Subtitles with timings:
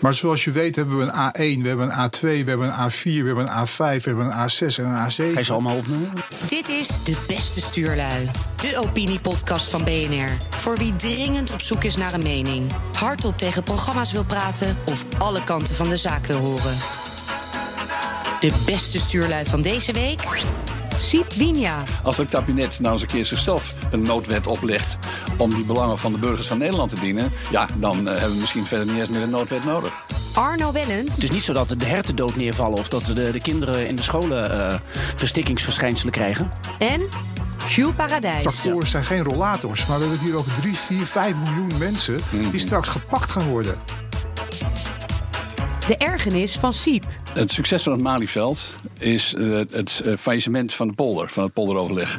[0.00, 2.90] Maar zoals je weet hebben we een A1, we hebben een A2, we hebben een
[2.90, 5.14] A4, we hebben een A5, we hebben een A6 en een A7.
[5.14, 6.10] Ga je ze allemaal opnoemen?
[6.48, 10.30] Dit is De Beste Stuurlui, de opiniepodcast van BNR.
[10.50, 15.04] Voor wie dringend op zoek is naar een mening, hardop tegen programma's wil praten of
[15.18, 16.74] alle kanten van de zaak wil horen.
[18.40, 20.22] De beste stuurlui van deze week?
[21.00, 21.76] Siep Winia.
[22.02, 24.98] Als het kabinet nou eens een keer zichzelf een noodwet oplegt
[25.36, 28.40] om die belangen van de burgers van Nederland te dienen, ja, dan eh, hebben we
[28.40, 30.04] misschien verder niet eens meer een noodwet nodig.
[30.34, 31.14] Arno Wellens.
[31.14, 33.96] Het is niet zo dat de herten dood neervallen of dat de, de kinderen in
[33.96, 34.78] de scholen eh,
[35.16, 36.50] verstikkingsverschijnselen krijgen.
[36.78, 37.08] En
[37.68, 38.42] Jules Paradijs.
[38.42, 42.20] Tractoren zijn geen rollators, maar we hebben het hier over 3, 4, 5 miljoen mensen
[42.50, 43.74] die straks gepakt gaan worden.
[45.90, 47.06] De ergernis van Siep.
[47.34, 51.52] Het succes van het Malieveld is eh, het eh, faillissement van de polder, van het
[51.52, 52.18] polderoverleg.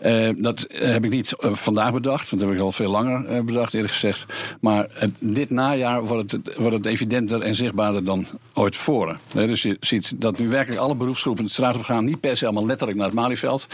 [0.00, 3.42] Eh, dat heb ik niet eh, vandaag bedacht, dat heb ik al veel langer eh,
[3.42, 4.32] bedacht, eerlijk gezegd.
[4.60, 9.18] Maar eh, dit najaar wordt het, wordt het evidenter en zichtbaarder dan ooit tevoren.
[9.34, 12.04] Eh, dus je ziet dat nu werkelijk alle beroepsgroepen de straat op gaan.
[12.04, 13.66] Niet per se allemaal letterlijk naar het Malieveld.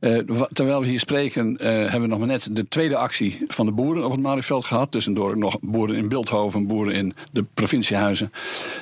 [0.00, 0.18] Eh,
[0.52, 3.72] terwijl we hier spreken, eh, hebben we nog maar net de tweede actie van de
[3.72, 4.90] boeren op het Malieveld gehad.
[4.90, 8.32] Tussendoor nog boeren in Beeldhoven, boeren in de provinciehuizen.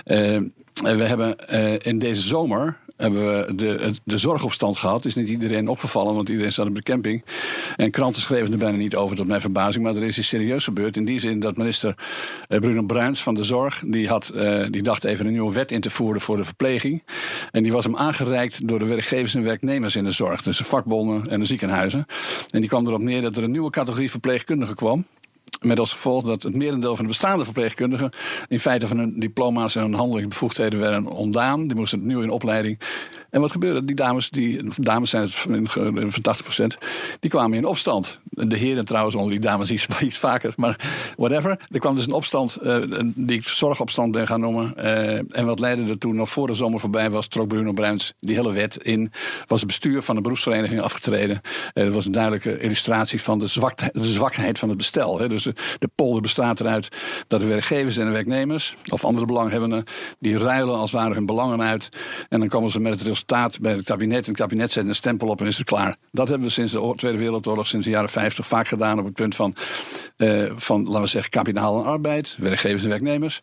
[0.05, 0.35] Eh,
[0.85, 5.05] en we hebben eh, in deze zomer hebben we de, de zorgopstand gehad.
[5.05, 7.25] Is niet iedereen opgevallen, want iedereen staat op de camping.
[7.77, 9.85] En kranten schreven er bijna niet over, tot mijn verbazing.
[9.85, 10.97] Maar er is iets serieus gebeurd.
[10.97, 11.95] In die zin dat minister
[12.49, 13.83] eh, Bruno Bruins van de Zorg...
[13.87, 17.03] Die, had, eh, die dacht even een nieuwe wet in te voeren voor de verpleging.
[17.51, 20.43] En die was hem aangereikt door de werkgevers en werknemers in de zorg.
[20.43, 22.07] Dus de vakbonden en de ziekenhuizen.
[22.51, 25.07] En die kwam erop neer dat er een nieuwe categorie verpleegkundigen kwam.
[25.61, 28.11] Met als gevolg dat het merendeel van de bestaande verpleegkundigen
[28.49, 31.67] in feite van hun diploma's en hun handelingsbevoegdheden werden ontdaan.
[31.67, 32.79] Die moesten opnieuw in opleiding.
[33.31, 33.85] En wat gebeurde?
[33.85, 36.37] Die dames, die, dames zijn het van van
[36.73, 36.79] 80%,
[37.21, 38.21] die kwamen in opstand.
[38.25, 40.77] De heren trouwens onder die dames iets, vaker, maar
[41.17, 41.61] whatever.
[41.71, 44.77] Er kwam dus een opstand, eh, die ik zorgopstand ben gaan noemen.
[44.77, 48.15] Eh, en wat leidde er toen nog voor de zomer voorbij was, trok Bruno Bruins
[48.21, 49.13] die hele wet in.
[49.47, 51.41] Was het bestuur van de beroepsvereniging afgetreden.
[51.75, 55.19] Eh, dat was een duidelijke illustratie van de, zwakte, de zwakheid van het bestel.
[55.19, 55.29] Hè.
[55.29, 56.89] Dus de, de polder bestaat eruit
[57.27, 59.85] dat de werkgevers en de werknemers, of andere belanghebbenden,
[60.19, 61.89] die ruilen als het ware hun belangen uit.
[62.29, 64.25] En dan komen ze met het resultaat bij het kabinet.
[64.25, 65.97] En het kabinet zet een stempel op en is het klaar.
[66.13, 69.15] Dat hebben we sinds de Tweede Wereldoorlog, sinds de jaren 50, vaak gedaan op het
[69.15, 69.55] punt van,
[70.17, 73.41] eh, van laten we zeggen, kapitaal en arbeid, werkgevers en werknemers.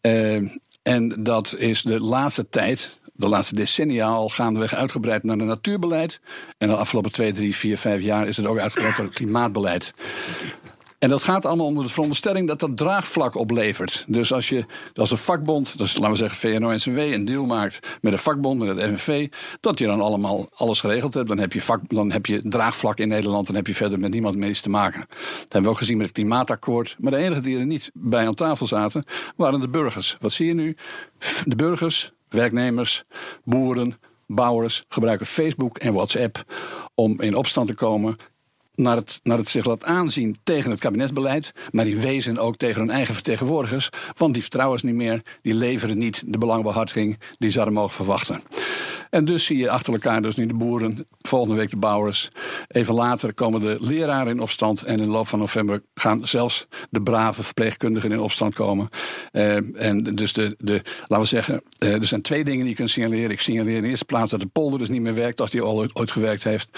[0.00, 0.36] Eh,
[0.82, 6.20] en dat is de laatste tijd, de laatste decennia al gaandeweg uitgebreid naar het natuurbeleid.
[6.58, 9.94] En de afgelopen twee, drie, vier, vijf jaar is het ook uitgebreid naar het klimaatbeleid.
[11.02, 14.04] En dat gaat allemaal onder de veronderstelling dat dat draagvlak oplevert.
[14.08, 14.64] Dus als je
[14.94, 18.76] als een vakbond, dus laten we zeggen VNO-NCW, een deal maakt met een vakbond, met
[18.76, 19.28] het FNV,
[19.60, 22.98] dat je dan allemaal alles geregeld hebt, dan heb je, vak, dan heb je draagvlak
[22.98, 25.00] in Nederland, dan heb je verder met niemand iets te maken.
[25.08, 26.96] Dat hebben we ook gezien met het klimaatakkoord.
[26.98, 29.04] Maar de enigen die er niet bij aan tafel zaten,
[29.36, 30.16] waren de burgers.
[30.20, 30.76] Wat zie je nu?
[31.44, 33.04] De burgers, werknemers,
[33.44, 33.94] boeren,
[34.26, 36.44] bouwers gebruiken Facebook en WhatsApp
[36.94, 38.16] om in opstand te komen
[38.74, 41.52] naar het, naar het zich laat aanzien tegen het kabinetsbeleid.
[41.70, 43.88] Maar die wezen ook tegen hun eigen vertegenwoordigers.
[44.16, 45.22] Want die vertrouwen ze niet meer.
[45.42, 48.42] Die leveren niet de belangenbehartiging die ze hadden mogen verwachten.
[49.12, 51.06] En dus zie je achter elkaar dus nu de boeren.
[51.20, 52.28] Volgende week de bouwers.
[52.68, 54.82] Even later komen de leraren in opstand.
[54.82, 58.88] En in de loop van november gaan zelfs de brave verpleegkundigen in opstand komen.
[59.32, 62.74] Eh, en dus de, de, laten we zeggen, eh, er zijn twee dingen die je
[62.74, 63.30] kunt signaleren.
[63.30, 65.62] Ik signaleer in de eerste plaats dat de polder dus niet meer werkt als die
[65.62, 66.68] al ooit, gewerkt heeft.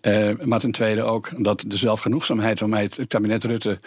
[0.00, 3.78] Eh, maar ten tweede ook dat de zelfgenoegzaamheid waarmee het kabinet Rutte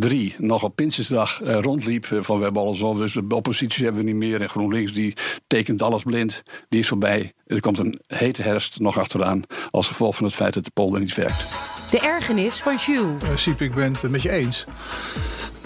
[0.00, 2.04] 3 nog op Pinsjesdag eh, rondliep.
[2.04, 4.40] eh, Van we hebben alles al, dus de oppositie hebben we niet meer.
[4.40, 5.14] En GroenLinks die
[5.46, 6.42] tekent alles blind.
[6.68, 7.32] Die is voorbij.
[7.46, 9.42] Er komt een hete herfst nog achteraan.
[9.70, 11.48] Als gevolg van het feit dat de polder niet werkt.
[11.90, 13.22] De ergernis van Jules.
[13.22, 14.64] Eh, Siep, ik ben het met je eens.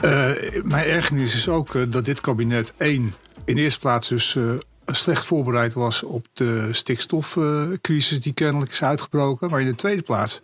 [0.01, 0.31] Eh,
[0.63, 3.13] mijn ergernis is ook dat dit kabinet één
[3.45, 4.53] in de eerste plaats dus eh,
[4.87, 9.51] slecht voorbereid was op de stikstofcrisis die kennelijk is uitgebroken.
[9.51, 10.41] Maar in de tweede plaats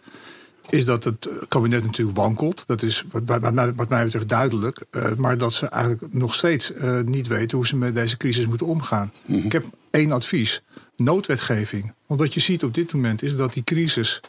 [0.71, 2.63] is dat het kabinet natuurlijk wankelt.
[2.67, 4.85] Dat is wat, mij- wat mij betreft duidelijk.
[4.91, 8.47] Eh, maar dat ze eigenlijk nog steeds eh, niet weten hoe ze met deze crisis
[8.47, 9.13] moeten omgaan.
[9.27, 10.63] Ik heb één advies.
[10.97, 11.93] Noodwetgeving.
[12.13, 14.21] Want wat je ziet op dit moment is dat die crisis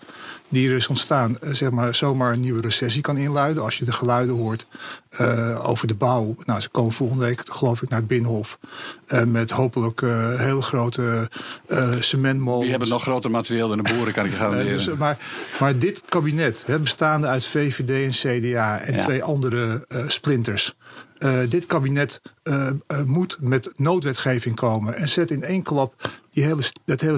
[0.49, 3.63] die er is ontstaan, eh, zeg maar, zomaar een nieuwe recessie kan inluiden.
[3.63, 4.65] Als je de geluiden hoort
[5.09, 6.35] eh, over de bouw.
[6.45, 8.59] Nou, ze komen volgende week, geloof ik, naar het Binnenhof.
[9.07, 11.29] eh, met hopelijk eh, hele grote
[11.99, 12.61] cementmolens.
[12.61, 14.71] Die hebben nog groter materieel dan de boeren, kan ik je Eh, garanderen.
[14.77, 15.17] dus, maar,
[15.59, 17.89] maar dit kabinet, hè, bestaande uit VVD
[18.25, 19.03] en CDA en Ja.
[19.03, 20.73] twee andere splinters.
[21.49, 22.21] dit kabinet
[23.05, 27.17] moet met noodwetgeving komen en zet in één klap die hele, dat hele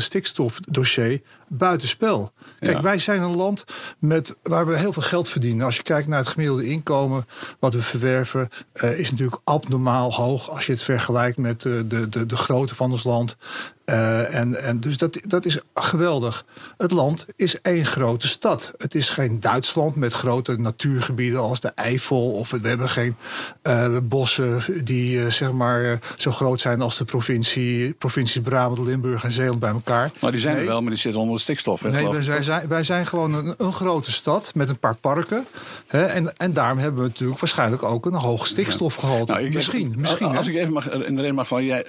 [0.55, 2.31] stikstofdossier buitenspel.
[2.59, 3.63] Kijk, wij zijn een land
[3.99, 5.65] met, waar we heel veel geld verdienen.
[5.65, 7.25] Als je kijkt naar het gemiddelde inkomen
[7.59, 12.09] wat we verwerven, uh, is natuurlijk abnormaal hoog als je het vergelijkt met uh, de,
[12.09, 13.37] de, de grootte van ons land.
[13.85, 16.45] Uh, en, en dus dat, dat is geweldig.
[16.77, 18.71] Het land is één grote stad.
[18.77, 22.31] Het is geen Duitsland met grote natuurgebieden als de Eifel.
[22.31, 23.15] Of we hebben geen
[23.63, 29.23] uh, bossen die uh, zeg maar zo groot zijn als de provincie, provincies Brabant, Limburg
[29.23, 30.11] en Zeeland bij elkaar.
[30.21, 30.63] Maar die zijn nee.
[30.63, 31.81] er wel, maar die zitten onder stikstof.
[31.81, 35.45] Hè, nee, wij zijn, wij zijn gewoon een, een, grote stad met een paar parken.
[35.87, 39.31] Hè, en, en daarom hebben we natuurlijk waarschijnlijk ook een hoog stikstofgehalte.
[39.31, 40.37] Nou, misschien, even, misschien.
[40.37, 41.85] Als, ik even mag, in de reden mag van, jij,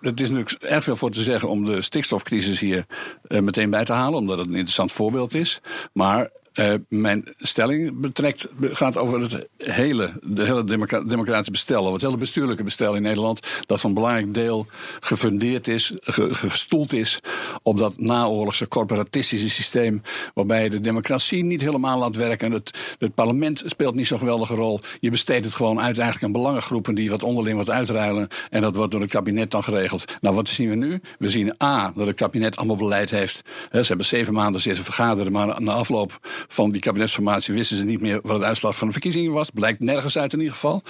[0.00, 2.84] het is natuurlijk erg veel voor te zeggen om de stikstofcrisis hier
[3.28, 5.60] uh, meteen bij te halen, omdat het een interessant voorbeeld is.
[5.92, 10.64] Maar uh, mijn stelling betrekt, gaat over het hele, de hele
[11.04, 14.66] democratische bestel, het hele bestuurlijke bestel in Nederland, dat van belangrijk deel
[15.00, 17.20] gefundeerd is, ge, gestoeld is
[17.62, 20.02] op dat naoorlogse corporatistische systeem,
[20.34, 22.52] waarbij de democratie niet helemaal laat werken.
[22.52, 24.80] Het, het parlement speelt niet zo'n geweldige rol.
[25.00, 28.28] Je besteedt het gewoon uit eigenlijk aan belangengroepen die wat onderling wat uitruilen.
[28.50, 30.14] En dat wordt door het kabinet dan geregeld.
[30.20, 31.00] Nou, wat zien we nu?
[31.18, 33.42] We zien A, dat het kabinet allemaal beleid heeft.
[33.68, 36.18] He, ze hebben zeven maanden zitten vergaderen, maar na afloop
[36.48, 39.50] van die kabinetsformatie wisten ze niet meer wat het uitslag van de verkiezingen was.
[39.50, 40.82] Blijkt nergens uit in ieder geval.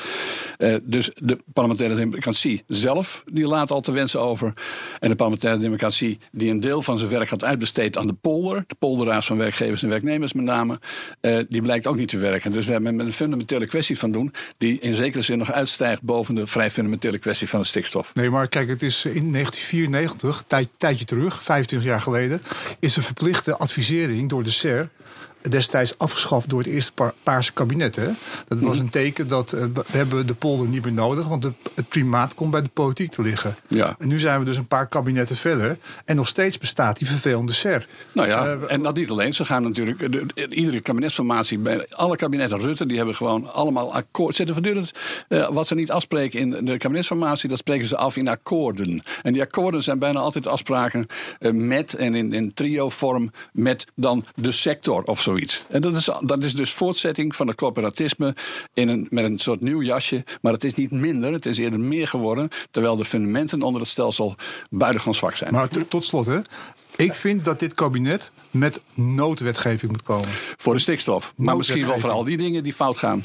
[0.59, 4.53] Uh, dus de parlementaire democratie zelf, die laat al te wensen over.
[5.01, 8.65] En de parlementaire democratie, die een deel van zijn werk had uitbesteed aan de polder,
[8.67, 10.79] de polderraad van werkgevers en werknemers met name,
[11.21, 12.53] uh, die blijkt ook niet te werken.
[12.53, 16.03] Dus we hebben met een fundamentele kwestie van doen, die in zekere zin nog uitstijgt
[16.03, 18.15] boven de vrij fundamentele kwestie van de stikstof.
[18.15, 22.43] Nee, maar kijk, het is in 1994, tijd, tijdje terug, 25 jaar geleden,
[22.81, 24.91] is een verplichte advisering door de SER
[25.49, 27.97] destijds afgeschaft door het eerste Paarse kabinet.
[27.97, 28.09] Hè?
[28.49, 31.53] Dat was een teken dat uh, we hebben de polder niet meer nodig, want de,
[31.75, 33.57] het primaat komt bij de politiek te liggen.
[33.69, 33.97] Ja.
[33.99, 37.53] En nu zijn we dus een paar kabinetten verder en nog steeds bestaat die vervelende
[37.53, 37.87] SER.
[38.13, 39.33] Nou ja, uh, en dat niet alleen.
[39.33, 44.35] Ze gaan natuurlijk, de, iedere kabinetsformatie, bij alle kabinetten Rutte, die hebben gewoon allemaal akkoord.
[44.35, 44.93] Zetten voortdurend
[45.29, 49.03] uh, wat ze niet afspreken in de kabinetsformatie, dat spreken ze af in akkoorden.
[49.23, 51.07] En die akkoorden zijn bijna altijd afspraken
[51.53, 55.65] met en in, in trio-vorm met dan de sector of zo zoiets.
[55.69, 58.35] En dat is, dat is dus voortzetting van het corporatisme
[58.75, 60.25] in een, met een soort nieuw jasje.
[60.41, 62.49] Maar het is niet minder, het is eerder meer geworden.
[62.71, 64.35] Terwijl de fundamenten onder het stelsel
[64.71, 65.53] buitengewoon zwak zijn.
[65.53, 66.39] Maar tot slot, hè.
[66.97, 70.29] Ik vind dat dit kabinet met noodwetgeving moet komen.
[70.57, 71.33] Voor de stikstof.
[71.37, 73.25] Maar misschien wel voor al die dingen die fout gaan.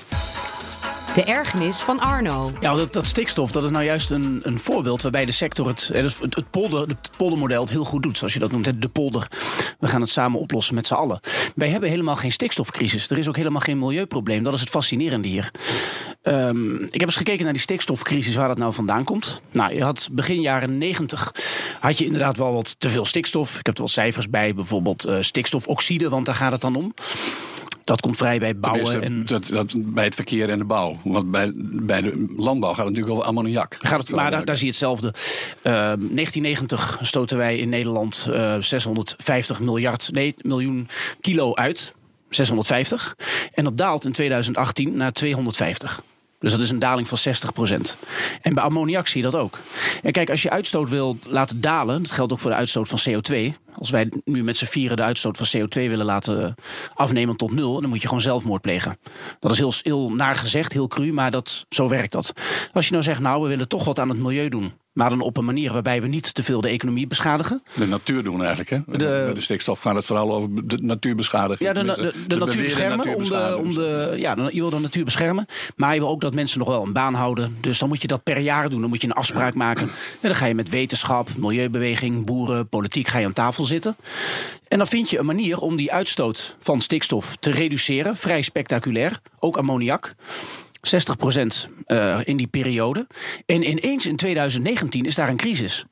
[1.13, 2.51] De ergernis van Arno.
[2.59, 5.89] Ja, dat, dat, stikstof dat is nou juist een, een voorbeeld waarbij de sector het,
[5.93, 8.17] het, het, polder, het poldermodel het heel goed doet.
[8.17, 9.27] Zoals je dat noemt, de polder.
[9.79, 11.19] We gaan het samen oplossen met z'n allen.
[11.55, 13.09] Wij hebben helemaal geen stikstofcrisis.
[13.09, 14.43] Er is ook helemaal geen milieuprobleem.
[14.43, 15.51] Dat is het fascinerende hier.
[16.23, 19.41] Um, ik heb eens gekeken naar die stikstofcrisis, waar dat nou vandaan komt.
[19.51, 21.31] Nou, je had begin jaren 90
[21.79, 23.59] had je inderdaad wel wat te veel stikstof.
[23.59, 26.93] Ik heb er wel cijfers bij, bijvoorbeeld uh, stikstofoxide, want daar gaat het dan om.
[27.83, 29.01] Dat komt vrij bij bouwen.
[29.01, 29.25] En...
[29.25, 30.99] Dat, dat, bij het verkeer en de bouw.
[31.03, 33.77] Want bij, bij de landbouw gaat het natuurlijk over ammoniak.
[33.79, 35.07] Gaat het, maar daar, daar, zie je hetzelfde.
[35.07, 40.87] Uh, 1990 stoten wij in Nederland uh, 650 miljard, nee, miljoen
[41.21, 41.93] kilo uit.
[42.29, 43.15] 650.
[43.53, 46.03] En dat daalt in 2018 naar 250.
[46.41, 47.97] Dus dat is een daling van 60%
[48.41, 49.59] En bij ammoniak zie je dat ook.
[50.03, 52.99] En kijk, als je uitstoot wil laten dalen, dat geldt ook voor de uitstoot van
[53.09, 53.55] CO2.
[53.75, 56.55] Als wij nu met z'n vieren de uitstoot van CO2 willen laten
[56.93, 58.97] afnemen tot nul, dan moet je gewoon zelfmoord plegen.
[59.39, 62.33] Dat is heel, heel naar heel cru, maar dat, zo werkt dat.
[62.71, 64.73] Als je nou zegt, nou, we willen toch wat aan het milieu doen.
[64.91, 67.63] Maar dan op een manier waarbij we niet te veel de economie beschadigen.
[67.75, 68.79] De natuur doen eigenlijk, hè?
[68.85, 71.65] De, de, de stikstof gaat het vooral over de natuur beschadigen.
[71.65, 73.15] Ja, de, de, de natuur beschermen.
[73.15, 75.45] Om de, om de, ja, je wil de natuur beschermen.
[75.75, 77.55] Maar je wil ook dat mensen nog wel een baan houden.
[77.61, 78.81] Dus dan moet je dat per jaar doen.
[78.81, 79.87] Dan moet je een afspraak maken.
[80.21, 83.95] En dan ga je met wetenschap, milieubeweging, boeren, politiek ga je aan tafel zitten.
[84.67, 88.15] En dan vind je een manier om die uitstoot van stikstof te reduceren.
[88.15, 89.19] Vrij spectaculair.
[89.39, 90.15] Ook ammoniak.
[90.81, 93.07] 60 procent uh, in die periode.
[93.45, 95.85] En ineens in 2019 is daar een crisis.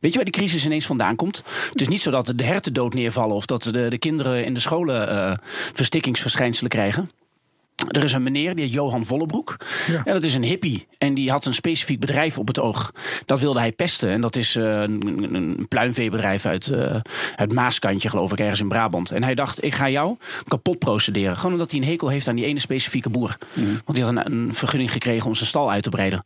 [0.00, 1.42] Weet je waar die crisis ineens vandaan komt?
[1.70, 4.54] Het is niet zo dat de herten dood neervallen of dat de, de kinderen in
[4.54, 5.36] de scholen uh,
[5.72, 7.10] verstikkingsverschijnselen krijgen.
[7.88, 9.56] Er is een meneer, die heet Johan Vollebroek.
[9.86, 10.04] Ja.
[10.04, 10.86] En dat is een hippie.
[10.98, 12.92] En die had een specifiek bedrijf op het oog.
[13.24, 14.08] Dat wilde hij pesten.
[14.08, 16.96] En dat is uh, een, een pluimveebedrijf uit, uh,
[17.36, 19.10] uit Maaskantje, geloof ik, ergens in Brabant.
[19.10, 20.16] En hij dacht, ik ga jou
[20.48, 21.36] kapot procederen.
[21.36, 23.36] Gewoon omdat hij een hekel heeft aan die ene specifieke boer.
[23.52, 23.80] Mm.
[23.84, 26.24] Want die had een, een vergunning gekregen om zijn stal uit te breiden.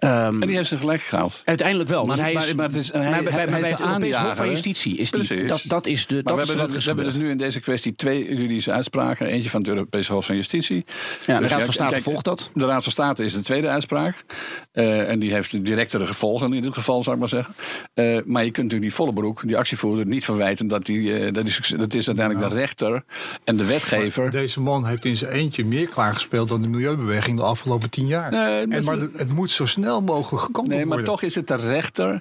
[0.00, 1.42] Um, en die heeft ze gelijk gehaald.
[1.44, 2.06] Uiteindelijk wel.
[2.06, 4.16] Maar, dus hij is, maar, het is, hij, maar bij, hij, bij, bij het Europees
[4.16, 6.22] Hof van Justitie is die, dat, dat is de.
[6.22, 9.26] Dat we, hebben, we hebben dus nu in deze kwestie twee juridische uitspraken.
[9.26, 10.84] Eentje van het Europees Hof van Justitie.
[11.26, 12.50] Ja, de dus Raad van State volgt dat.
[12.54, 14.24] De Raad van State is de tweede uitspraak.
[14.72, 17.54] Uh, en die heeft directere gevolgen in dit geval, zou ik maar zeggen.
[17.94, 20.98] Uh, maar je kunt natuurlijk die volle broek, die actievoerder, niet verwijten dat die.
[20.98, 23.04] Uh, dat, is, dat is uiteindelijk de rechter
[23.44, 24.22] en de wetgever.
[24.22, 28.06] Maar deze man heeft in zijn eentje meer klaargespeeld dan de milieubeweging de afgelopen tien
[28.06, 28.30] jaar.
[28.30, 30.88] Nee, en, maar het moet zo snel mogelijk gekomen worden.
[30.88, 32.20] Nee, maar toch is het de rechter.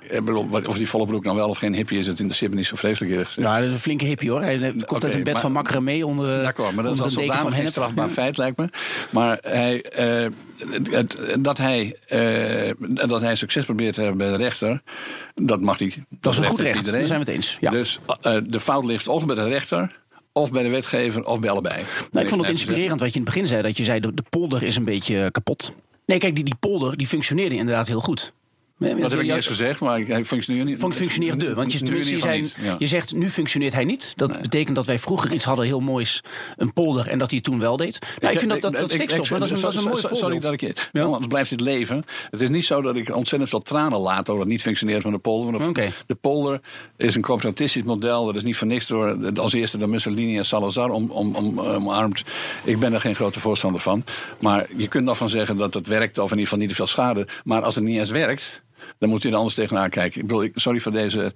[0.65, 2.65] Of die volle broek nou wel of geen hippie is, het in de Sip niet
[2.65, 3.36] zo vreselijk is.
[3.36, 4.41] Ja, dat is een flinke hippie hoor.
[4.41, 6.41] Hij komt okay, uit een bed maar, van mee onder.
[6.41, 8.69] D'accord, maar dat is als zodanig geen strafbaar feit, lijkt me.
[9.10, 9.86] Maar hij.
[10.00, 10.31] Uh,
[10.91, 14.81] het, dat, hij, uh, dat hij succes probeert te hebben bij de rechter,
[15.34, 15.88] dat mag hij.
[15.88, 17.00] Dat, dat is een goed recht, iedereen.
[17.00, 17.57] daar zijn we het eens.
[17.60, 17.69] Ja.
[17.69, 21.50] Dus uh, de fout ligt of bij de rechter of bij de wetgever of bij
[21.50, 21.84] allebei.
[22.12, 23.62] Nou, ik vond het inspirerend wat je in het begin zei.
[23.62, 25.74] Dat je zei, de, de polder is een beetje kapot.
[26.05, 28.33] Nee, kijk, die, die polder die functioneerde inderdaad heel goed.
[28.77, 30.77] Dat heb ik eens gezegd, maar hij functioneert niet.
[30.79, 34.13] Functioneerde, want je, tenminste, je, zijn, je zegt nu functioneert hij niet.
[34.15, 36.24] Dat betekent dat wij vroeger iets hadden heel moois,
[36.58, 38.00] een polder, en dat hij het toen wel deed.
[38.20, 40.39] Nou, ik, vind dat, dat, dat stikstof, dat is, een, dat is een mooi Sorry
[40.39, 41.03] dat ik, ja.
[41.03, 42.03] anders blijft dit leven.
[42.29, 45.12] Het is niet zo dat ik ontzettend veel tranen laat over het niet functioneren van
[45.12, 45.67] de polder.
[45.67, 45.91] Okay.
[46.05, 46.60] De polder
[46.98, 50.46] is een corporatistisch model, dat is niet voor niks door als eerste door Mussolini en
[50.46, 52.24] Salazar om, om, om, omarmd.
[52.63, 54.03] Ik ben er geen grote voorstander van.
[54.39, 56.75] Maar je kunt nog van zeggen dat het werkt, of in ieder geval niet te
[56.75, 57.27] veel schade.
[57.44, 58.63] Maar als het niet eens werkt
[58.98, 60.22] dan moet je er anders tegenaan kijken.
[60.22, 61.34] Ik bedoel, sorry voor deze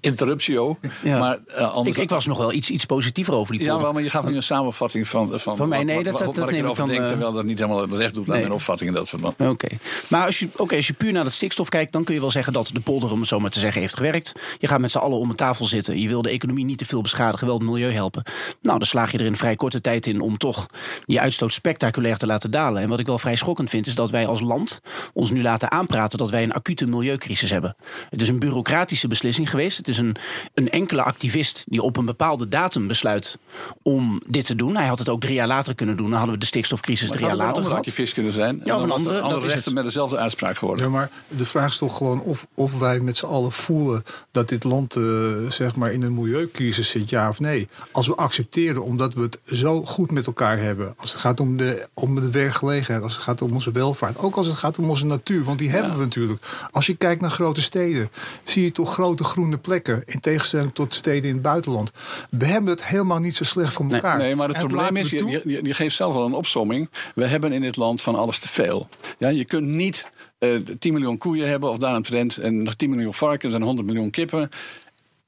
[0.00, 0.78] interruptio.
[1.04, 1.96] Maar, uh, anders...
[1.96, 3.76] ik, ik, was nog wel iets, iets positiever over die polder.
[3.76, 5.84] Ja, wel, maar je gaf nu een samenvatting van, van, van mij.
[5.84, 7.06] Nee, dat, dat, dat, ik erover denk, uh...
[7.06, 9.40] terwijl dat niet helemaal recht doet aan mijn opvatting in dat verband.
[9.40, 9.68] Oké.
[10.08, 12.30] Maar als je, okay, als je puur naar het stikstof kijkt, dan kun je wel
[12.30, 14.32] zeggen dat de polder, om het zo maar te zeggen, heeft gewerkt.
[14.58, 16.00] Je gaat met z'n allen om een tafel zitten.
[16.00, 18.22] Je wil de economie niet te veel beschadigen, wel het milieu helpen.
[18.62, 20.66] Nou, dan slaag je er in vrij korte tijd in om toch
[21.04, 22.82] die uitstoot spectaculair te laten dalen.
[22.82, 24.80] En wat ik wel vrij schokkend vind, is dat wij als land
[25.12, 27.76] ons nu laten aanpraten dat wij een acute milieucrisis hebben.
[28.10, 29.75] Het is een bureaucratische beslissing geweest.
[29.76, 30.16] Het is een
[30.54, 33.38] een enkele activist die op een bepaalde datum besluit
[33.82, 34.76] om dit te doen.
[34.76, 36.06] Hij had het ook drie jaar later kunnen doen.
[36.06, 37.78] Dan hadden we de stikstofcrisis drie jaar later gehad.
[37.78, 38.60] activist kunnen zijn.
[38.64, 39.20] Ja, of een andere.
[39.20, 40.84] andere rechter met dezelfde uitspraak geworden.
[40.84, 44.48] Ja, maar de vraag is toch gewoon of, of wij met z'n allen voelen dat
[44.48, 45.04] dit land uh,
[45.48, 47.68] zeg maar in een milieucrisis zit, ja of nee.
[47.92, 50.94] Als we accepteren omdat we het zo goed met elkaar hebben.
[50.96, 54.18] Als het gaat om de, om de werkgelegenheid, als het gaat om onze welvaart.
[54.18, 56.46] Ook als het gaat om onze natuur, want die hebben we natuurlijk.
[56.70, 58.10] Als je kijkt naar grote steden,
[58.44, 60.02] zie je toch grote groene plekken.
[60.04, 61.90] In tegenstelling tot steden in het buitenland.
[62.30, 64.18] We hebben het helemaal niet zo slecht voor elkaar.
[64.18, 66.90] Nee, maar het probleem is, je, je, je, geeft zelf wel een opsomming.
[67.14, 68.86] We hebben in dit land van alles te veel.
[69.18, 72.62] Ja, je kunt niet uh, eh, 10 miljoen koeien hebben of daar een trend en
[72.62, 74.48] nog 10 miljoen varkens en 100 miljoen kippen.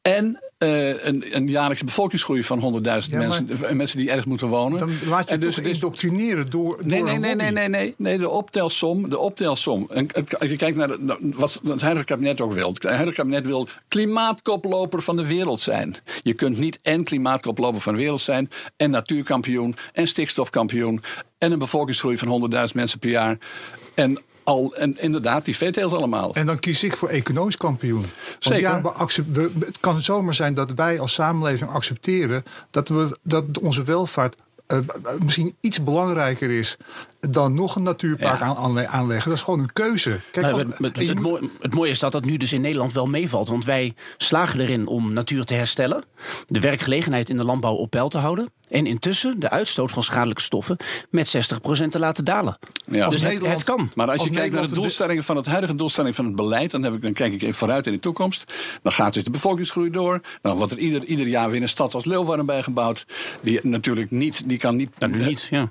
[0.02, 4.79] En uh, een, een, jaarlijkse bevolkingsgroei van 100.000 mensen, eh, mensen die ergens moeten wonen.
[4.79, 8.19] Dan laat je en dus, indoctrineren door, door nee, nee, nee, nee, nee, nee, nee,
[8.19, 9.11] de optelsom.
[9.11, 9.87] De optelsom.
[9.88, 12.73] En, je kijkt naar de, wat het huidige kabinet ook wil.
[12.73, 15.97] Het huidige kabinet wil klimaatkoploper van de wereld zijn.
[16.23, 18.50] Je kunt niet en klimaatkoploper van de wereld zijn...
[18.77, 21.03] en natuurkampioen en stikstofkampioen...
[21.38, 23.38] en een bevolkingsgroei van 100.000 mensen per jaar...
[23.95, 26.35] En al, en inderdaad, die veeteelt allemaal.
[26.35, 28.05] En dan kies ik voor economisch kampioen.
[28.38, 28.61] Zeker.
[28.61, 28.83] Ja,
[29.33, 34.37] we, het kan zomaar zijn dat wij als samenleving accepteren dat, we, dat onze welvaart
[34.69, 34.78] uh,
[35.25, 36.76] misschien iets belangrijker is
[37.21, 39.29] dan nog een natuurpark aan, aanleggen.
[39.29, 40.21] Dat is gewoon een keuze.
[40.31, 42.93] Kijk, nou, het, het, het, mooie, het, mooie is dat dat nu dus in Nederland
[42.93, 43.49] wel meevalt.
[43.49, 46.05] Want wij slagen erin om natuur te herstellen.
[46.47, 48.53] De werkgelegenheid in de landbouw op peil te houden.
[48.69, 50.77] En intussen de uitstoot van schadelijke stoffen
[51.11, 52.59] met 60% te laten dalen.
[52.85, 53.09] Ja.
[53.09, 53.91] Dus het, het, kan.
[53.95, 56.83] Maar als je kijkt naar de doelstellingen van het huidige doelstelling van het beleid, dan,
[56.83, 58.55] heb ik, dan kijk ik even vooruit in de toekomst.
[58.83, 60.21] Dan gaat dus de bevolkingsgroei door.
[60.43, 63.07] Dan wordt er ieder, ieder jaar weer een stad als Leeuwarden bijgebouwd.
[63.41, 64.99] Die natuurlijk niet, die kan niet.
[64.99, 65.71] Nou, nu niet, ja.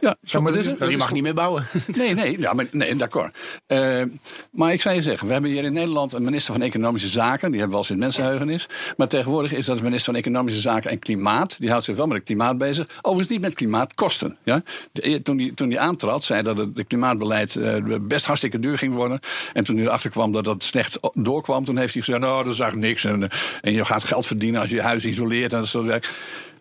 [0.00, 0.90] Ja, zo maar.
[0.90, 1.66] Je mag niet meer bouwen.
[1.98, 3.36] Nee, nee, ja, maar, nee d'accord.
[3.66, 4.02] Uh,
[4.50, 7.50] maar ik zou je zeggen, we hebben hier in Nederland een minister van Economische Zaken.
[7.50, 8.66] Die hebben we al sinds mensenheugenis.
[8.96, 11.60] Maar tegenwoordig is dat de minister van Economische Zaken en Klimaat.
[11.60, 12.88] Die houdt zich wel met het klimaat bezig.
[12.96, 14.36] Overigens niet met klimaatkosten.
[14.44, 14.62] Ja?
[14.92, 18.94] De, toen, die, toen die aantrad, zei dat het klimaatbeleid uh, best hartstikke duur ging
[18.94, 19.20] worden.
[19.52, 22.52] En toen hij erachter kwam dat dat slecht doorkwam, toen heeft hij gezegd: Nou, dat
[22.52, 23.04] is eigenlijk niks.
[23.04, 23.28] En,
[23.60, 26.10] en je gaat geld verdienen als je je huis isoleert en dat soort zaken.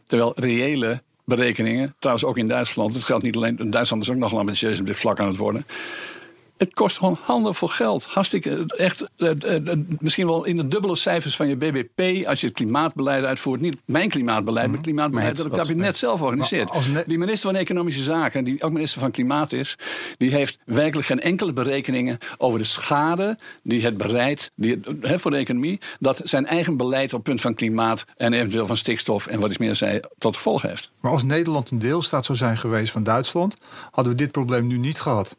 [0.08, 1.96] Terwijl reële berekeningen.
[2.00, 2.94] Trouwens ook in Duitsland.
[2.94, 3.70] Het geldt niet alleen.
[3.70, 5.66] Duitsland is ook nog ambitieus op dit vlak aan het worden.
[6.58, 8.06] Het kost gewoon handenvol geld.
[8.06, 12.42] Hartstikke, echt, eh, eh, eh, misschien wel in de dubbele cijfers van je BBP als
[12.42, 13.62] je het klimaatbeleid uitvoert.
[13.62, 14.96] Niet mijn klimaatbeleid, maar het mhm.
[14.96, 16.72] klimaatbeleid dat het kabinet zelf organiseert.
[17.06, 19.78] Die minister van Economische Zaken, die ook minister van Klimaat is,
[20.18, 25.38] die heeft werkelijk geen enkele berekeningen over de schade die het bereidt die, voor de
[25.38, 29.52] economie, dat zijn eigen beleid op punt van klimaat en eventueel van stikstof en wat
[29.52, 30.92] ik meer zei, tot gevolg heeft.
[31.00, 33.58] Maar als Nederland een deelstaat zou zijn geweest van Duitsland,
[33.92, 35.36] hadden we dit probleem nu niet gehad.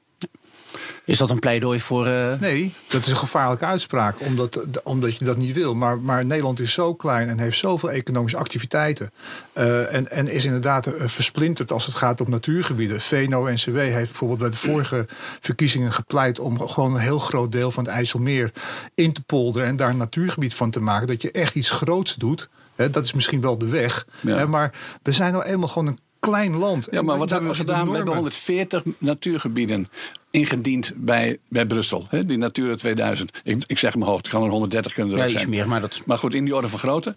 [1.05, 2.07] Is dat een pleidooi voor.
[2.07, 2.41] Uh...
[2.41, 5.75] Nee, dat is een gevaarlijke uitspraak, omdat, omdat je dat niet wil.
[5.75, 9.11] Maar, maar Nederland is zo klein en heeft zoveel economische activiteiten.
[9.55, 13.01] Uh, en, en is inderdaad versplinterd als het gaat om natuurgebieden.
[13.01, 15.07] VNO-NCW heeft bijvoorbeeld bij de vorige
[15.41, 18.53] verkiezingen gepleit om gewoon een heel groot deel van het IJsselmeer
[18.95, 21.07] in te polderen en daar een natuurgebied van te maken.
[21.07, 22.49] Dat je echt iets groots doet.
[22.77, 24.07] dat is misschien wel de weg.
[24.49, 24.73] maar
[25.03, 26.89] we zijn nou eenmaal gewoon een klein land.
[26.91, 27.91] Ja, maar wat hebben we gedaan?
[27.91, 29.89] We hebben 140 natuurgebieden
[30.31, 32.07] ingediend bij, bij Brussel.
[32.09, 32.27] Hè?
[32.27, 33.41] Die Natura 2000.
[33.45, 35.49] Ik, ik zeg mijn hoofd, het kan er 130 kunnen er ja, zijn.
[35.49, 36.03] Meer, maar, dat...
[36.07, 37.15] maar goed, in die orde van grootte.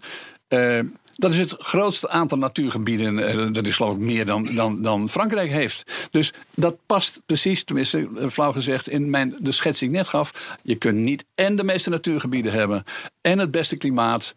[0.48, 0.80] Uh,
[1.16, 3.18] dat is het grootste aantal natuurgebieden.
[3.18, 6.08] Uh, dat is geloof ik meer dan, dan, dan Frankrijk heeft.
[6.10, 10.08] Dus dat past precies, tenminste uh, flauw gezegd, in mijn, de schets die ik net
[10.08, 10.56] gaf.
[10.62, 12.84] Je kunt niet en de meeste natuurgebieden hebben.
[13.20, 14.34] En het beste klimaat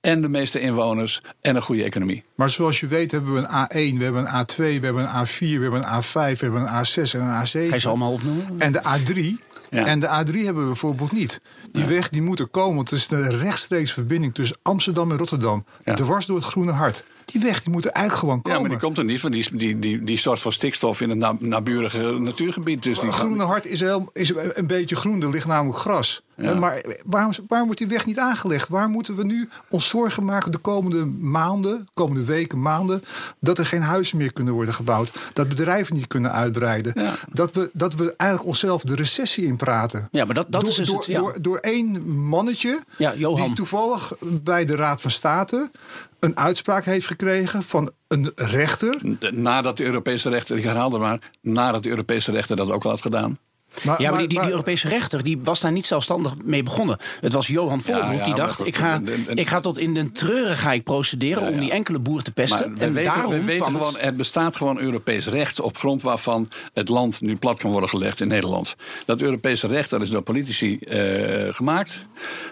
[0.00, 2.24] en de meeste inwoners en een goede economie.
[2.34, 5.26] Maar zoals je weet hebben we een A1, we hebben een A2, we hebben een
[5.26, 7.50] A4, we hebben een A5, we hebben een A6 en een A7.
[7.50, 8.44] Ga je ze allemaal opnoemen?
[8.58, 9.46] En de A3.
[9.70, 11.40] En de A3 hebben we bijvoorbeeld niet.
[11.72, 15.18] Die weg die moet er komen, want het is een rechtstreeks verbinding tussen Amsterdam en
[15.18, 15.64] Rotterdam.
[15.94, 17.04] Dwars door het Groene Hart.
[17.32, 18.52] Die weg die moet er eigenlijk gewoon komen.
[18.52, 21.10] Ja, maar die komt er niet, want die, die, die, die soort van stikstof in
[21.20, 22.82] het naburige natuurgebied.
[22.82, 26.22] Dus die Groene Hart is, heel, is een beetje groen, er ligt namelijk gras.
[26.36, 28.68] Maar waarom, waarom wordt die weg niet aangelegd?
[28.68, 33.02] Waar moeten we nu ons zorgen maken de komende maanden, komende weken, maanden,
[33.40, 35.20] dat er geen huizen meer kunnen worden gebouwd?
[35.32, 36.94] Dat bedrijven niet kunnen uitbreiden?
[37.32, 40.08] Dat, we, dat we eigenlijk onszelf de recessie in praten.
[40.10, 43.46] Ja, maar dat, dat door, is dus door, door, door één mannetje, ja, Johan.
[43.46, 45.70] die toevallig bij de Raad van State
[46.18, 47.17] een uitspraak heeft gekregen
[47.62, 49.18] van een rechter.
[49.30, 53.00] Nadat de Europese rechter, ik herhaalde maar, nadat de Europese rechter dat ook al had
[53.00, 53.36] gedaan.
[53.82, 56.98] Maar, ja, maar, die, die, die, Europese rechter die was daar niet zelfstandig mee begonnen.
[57.20, 59.02] Het was Johan Vollenbroek die dacht: ik, ga,
[59.34, 62.72] ik ga tot in den treuren ga ik procederen om die enkele boer te pesten.
[62.72, 64.02] Maar en weten, daarom we weten gewoon, het...
[64.02, 68.20] er bestaat gewoon Europees recht op grond waarvan het land nu plat kan worden gelegd
[68.20, 68.76] in Nederland.
[69.04, 72.06] Dat Europese recht dat is door politici uh, gemaakt.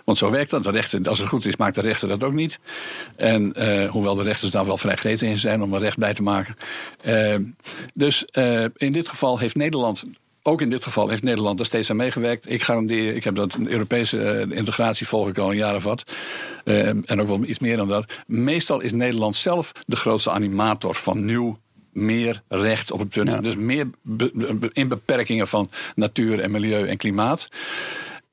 [0.05, 0.65] Want zo werkt dat.
[0.67, 2.59] De rechter, als het goed is, maakt de rechter dat ook niet.
[3.17, 6.15] En uh, hoewel de rechters daar wel vrij gretig in zijn om er recht bij
[6.15, 6.55] te maken.
[7.07, 7.35] Uh,
[7.95, 8.25] dus
[8.77, 10.05] in dit geval heeft Nederland
[10.47, 12.51] ook in dit geval heeft Nederland er steeds aan meegewerkt.
[12.51, 16.05] Ik garandeer, ik heb dat Europese uh, integratie volg ik al een jaar of wat.
[16.65, 18.13] Uh, en ook wel iets meer dan dat.
[18.27, 21.59] Meestal is Nederland zelf de grootste animator van nieuw
[21.93, 23.31] meer recht op het punt.
[23.31, 23.41] Ja.
[23.41, 27.49] Dus meer be in beperkingen van natuur en milieu en klimaat.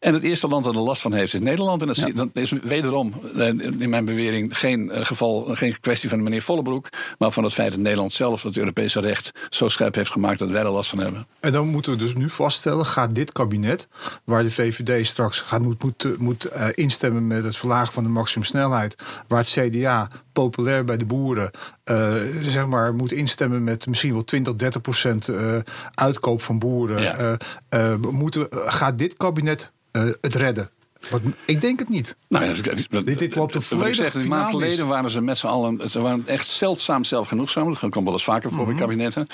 [0.04, 1.82] En het eerste land dat er last van heeft is Nederland.
[1.82, 3.48] En dat, is wederom eh,
[3.80, 6.90] in mijn bewering geen eh, geval, geen kwestie van meneer Vollebroek.
[7.18, 10.50] Maar van het feit dat Nederland zelf het Europese recht zo scherp heeft gemaakt dat
[10.50, 11.28] wij er last van hebben.
[11.40, 13.88] En dan moeten we dus nu vaststellen: gaat dit kabinet,
[14.24, 18.10] waar de VVD straks gaat, moet, moet, moet uh, instemmen met het verlagen van de
[18.10, 18.96] maximumsnelheid,
[19.28, 21.52] waar het CDA populair bij de boeren,
[21.92, 25.58] uh, zeg maar, moet instemmen met misschien wel 20, 30 procent uh,
[25.94, 27.02] uitkoop van boeren.
[27.02, 27.38] Ja.
[27.70, 29.72] Uh, moeten, gaat dit kabinet
[30.22, 30.70] het redden.
[31.10, 32.16] Wat, ik denk het niet.
[32.28, 32.54] Nou ja,
[33.04, 35.90] dit, dit loopt op volledig Een maand geleden waren ze met z'n allen...
[35.90, 37.70] ze waren echt zeldzaam zelfgenoegzaam.
[37.70, 38.76] Dat komt wel eens vaker voor mm -hmm.
[38.76, 39.28] bij kabinetten.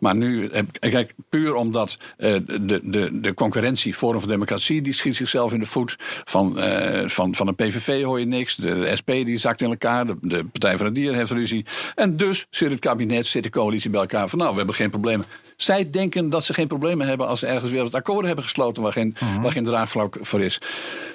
[0.00, 4.82] Maar nu, kijk, puur omdat uh, de, de, de concurrentie Forum voor Democratie...
[4.82, 5.96] die schiet zichzelf in de voet.
[6.24, 8.56] Van, uh, van, van de PVV hoor je niks.
[8.56, 10.06] De SP die zakt in elkaar.
[10.06, 11.64] De, de Partij van de Dieren heeft ruzie.
[11.94, 14.38] En dus zit het kabinet, zit de coalitie bij elkaar van...
[14.38, 15.26] nou, we hebben geen problemen.
[15.56, 18.82] Zij denken dat ze geen problemen hebben als ze ergens weer wat akkoorden hebben gesloten
[18.82, 19.42] waar geen, uh -huh.
[19.42, 20.60] waar geen draagvlak voor is.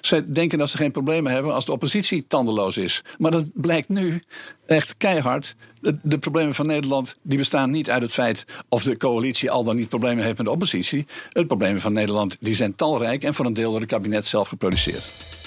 [0.02, 3.04] Zij denken dat ze geen problemen hebben als de oppositie tandeloos is.
[3.18, 4.24] Maar dat blijkt nu
[4.66, 5.56] echt keihard.
[5.82, 9.64] De, de, problemen van Nederland die bestaan niet uit het feit of de coalitie al
[9.64, 11.06] dan niet problemen heeft met de oppositie.
[11.30, 14.48] De problemen van Nederland die zijn talrijk en voor een deel door het kabinet zelf
[14.48, 15.38] geproduceerd.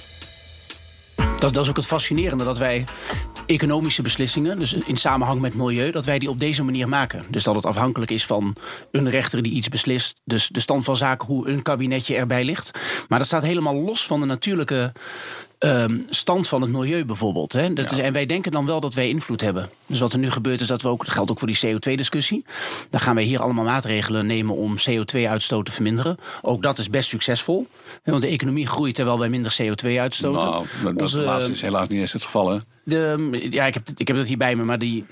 [1.43, 2.85] Dat, dat, is ook het fascinerende dat wij
[3.47, 7.25] economische beslissingen, dus in samenhang met milieu, dat wij die op deze manier maken.
[7.31, 8.57] Dus dat het afhankelijk is van
[8.91, 12.79] een rechter die iets beslist, dus de stand van zaken, hoe een kabinetje erbij ligt.
[13.09, 14.93] Maar dat staat helemaal los van de natuurlijke
[15.65, 17.53] um, stand van het milieu bijvoorbeeld.
[17.53, 17.73] Hè.
[17.73, 17.97] Dat ja.
[17.97, 19.71] is, en wij denken dan wel dat wij invloed hebben.
[19.87, 22.45] Dus wat er nu gebeurt is dat we ook, dat geldt ook voor die CO2-discussie.
[22.91, 26.17] Dan gaan wij hier allemaal maatregelen nemen om CO2-uitstoot te verminderen.
[26.43, 27.67] Ook dat is best succesvol.
[28.05, 30.49] Want de economie groeit terwijl wij minder CO2 uitstoten.
[30.49, 32.51] Nou, dat Onze, is helaas niet eens het geval.
[32.51, 32.59] Hè?
[32.85, 35.05] De, ja, ik heb, ik heb dat hier bij me, maar die,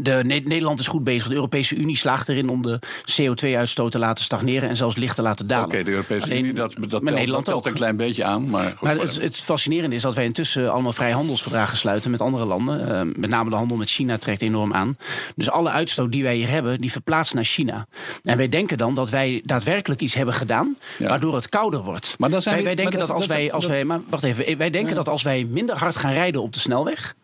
[0.00, 1.28] de, Nederland is goed bezig.
[1.28, 2.78] De Europese Unie slaagt erin om de
[3.10, 5.64] CO2-uitstoot te laten stagneren en zelfs licht te laten dalen.
[5.64, 8.24] Oké, okay, de Europese Alleen, Unie, dat, dat, telt, Nederland dat telt een klein beetje
[8.24, 8.50] aan.
[8.50, 12.44] Maar, goed, maar het, het, fascinerende is dat wij intussen allemaal vrijhandelsverdragen sluiten met andere
[12.44, 12.88] landen.
[12.88, 14.96] Uh, met name de handel met China trekt enorm aan.
[15.36, 17.86] Dus alle uitstoot die wij hier hebben, die verplaatst naar China.
[18.22, 21.08] En wij denken dan dat wij daadwerkelijk iets hebben gedaan, ja.
[21.08, 22.14] waardoor het kouder wordt.
[22.18, 24.58] Maar dan zijn wij, wij denken dat, dat, als wij, als wij, maar wacht even,
[24.58, 24.96] wij denken ja.
[24.96, 27.14] dat als wij minder hard gaan rijden op de snelweg,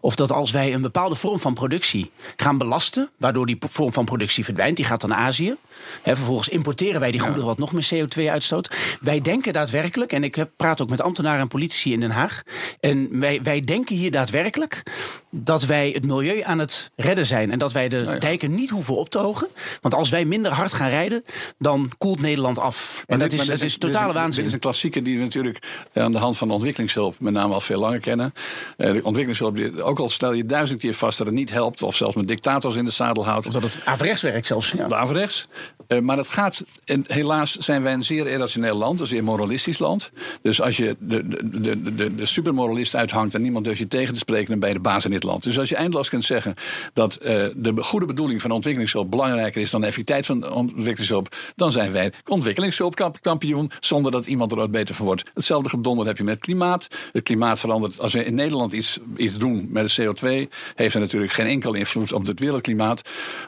[0.00, 4.04] of dat als wij een bepaalde vorm van productie gaan belasten, waardoor die vorm van
[4.04, 4.76] productie verdwijnt.
[4.76, 5.56] Die gaat dan naar Azië.
[6.02, 8.76] He, vervolgens importeren wij die goederen wat nog meer CO2 uitstoot.
[9.00, 12.42] Wij denken daadwerkelijk, en ik praat ook met ambtenaren en politici in Den Haag.
[12.80, 14.82] En wij, wij denken hier daadwerkelijk
[15.30, 17.50] dat wij het milieu aan het redden zijn.
[17.50, 19.48] En dat wij de nou dijken niet hoeven op te hogen.
[19.80, 21.24] Want als wij minder hard gaan rijden,
[21.58, 23.04] dan koelt Nederland af.
[23.06, 24.36] En dat, is, dat is, totale waanzin.
[24.36, 25.58] Dit is een klassieker die we natuurlijk
[25.94, 28.32] aan de hand van de ontwikkelingshulp met name al veel langer kennen.
[28.76, 31.96] Eh, de ontwikkelingshulp, ook al stel je duizend keer vast dat het niet helpt, of
[31.96, 33.46] zelfs met dictators in de zadel houdt.
[33.46, 34.70] Of dat het averechts werkt zelfs.
[34.70, 34.88] Ja.
[34.88, 35.48] Averechts.
[35.88, 39.78] Uh, maar het gaat, en helaas zijn wij een zeer irrationeel land, een zeer moralistisch
[39.78, 40.10] land.
[40.42, 44.18] Dus als je de, de, de, de, supermoralist uithangt en niemand durft je tegen te
[44.18, 45.42] spreken, dan ben je de baas in dit land.
[45.42, 46.54] Dus als je eindeloos kunt zeggen
[46.92, 51.72] dat uh, de goede bedoeling van ontwikkelingshulp belangrijker is dan de effectiviteit van ontwikkelingshulp, dan
[51.72, 55.30] zijn wij ontwikkelingshulpkampioen zonder dat iemand er ooit beter van wordt.
[55.34, 56.88] Hetzelfde gedonder heb je met klimaat.
[57.12, 58.00] Het klimaat verandert.
[58.00, 61.74] Als we in Nederland iets, iets doen met de CO2, heeft er natuurlijk geen enkel
[61.74, 63.02] invloed op het wereldklimaat.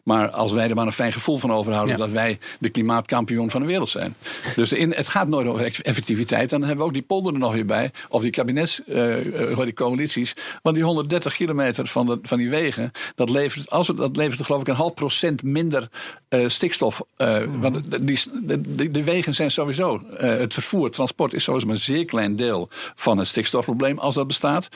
[0.04, 2.17] Maar als wij er maar een fijn gevoel van overhouden dat wij
[2.58, 4.14] de klimaatkampioen van de wereld zijn.
[4.56, 6.50] Dus in, het gaat nooit over effectiviteit.
[6.50, 7.90] Dan hebben we ook die polder er nog weer bij.
[8.08, 10.34] Of die kabinets, uh, die coalities.
[10.62, 14.46] Want die 130 kilometer van, de, van die wegen, dat levert, als het, dat levert
[14.46, 15.88] geloof ik een half procent minder
[16.28, 17.02] uh, stikstof.
[17.16, 21.80] Uh, Want die, de, de, wegen zijn sowieso, het vervoer, transport is sowieso maar een
[21.80, 24.68] zeer klein deel van het stikstofprobleem als dat bestaat.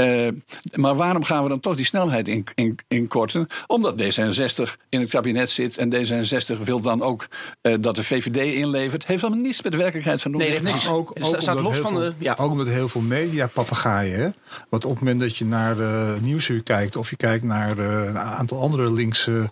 [0.00, 0.28] Uh,
[0.74, 2.28] maar waarom gaan we dan toch die snelheid
[2.88, 3.40] inkorten?
[3.40, 7.26] In, in Omdat D66 in het kabinet zit en D66 wil dan ook
[7.62, 9.06] uh, dat de VVD inlevert.
[9.06, 10.40] Heeft dan niets met de werkelijkheid van doen.
[10.40, 12.12] Nee, dat ook, ook, staat los van de.
[12.18, 12.36] Ja.
[12.38, 14.34] Ook omdat heel veel mediapapagaaien.
[14.68, 18.18] Want op het moment dat je naar uh, Nieuwsuur kijkt of je kijkt naar een
[18.18, 19.48] aantal andere linkse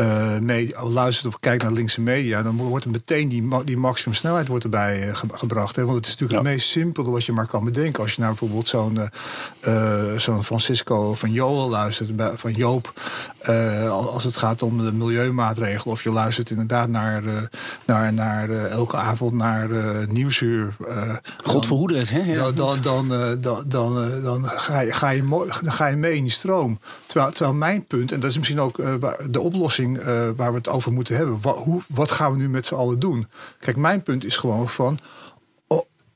[0.00, 4.14] uh, media, luistert of kijkt naar linkse media, dan wordt er meteen die, die maximum
[4.14, 5.76] snelheid wordt erbij uh, gebracht.
[5.76, 5.84] Hè?
[5.84, 8.02] Want het is natuurlijk het meest simpele wat je maar kan bedenken.
[8.02, 8.98] Als je naar bijvoorbeeld zo'n
[9.68, 12.92] uh, zo'n Francisco van Joel luistert, van Joop,
[13.90, 17.22] als het gaat om de milieumaatregelen, of je luistert inderdaad naar,
[17.84, 19.68] naar, naar elke avond naar
[20.08, 20.76] Nieuwsuur.
[21.44, 22.18] God verhoede het, hè?
[22.18, 22.50] Ja.
[22.50, 23.08] Dan, dan,
[23.40, 25.22] dan, dan, dan, ga, je, ga, je,
[25.62, 26.78] dan ga je mee in die stroom.
[27.18, 28.76] Terwijl, terwijl mijn punt, en dat is misschien ook
[29.30, 30.04] de oplossing uh,
[30.36, 31.38] waar we het over moeten hebben.
[31.40, 33.28] Wat, hoe, wat gaan we nu met z'n allen doen?
[33.58, 34.98] Kijk, mijn punt is gewoon van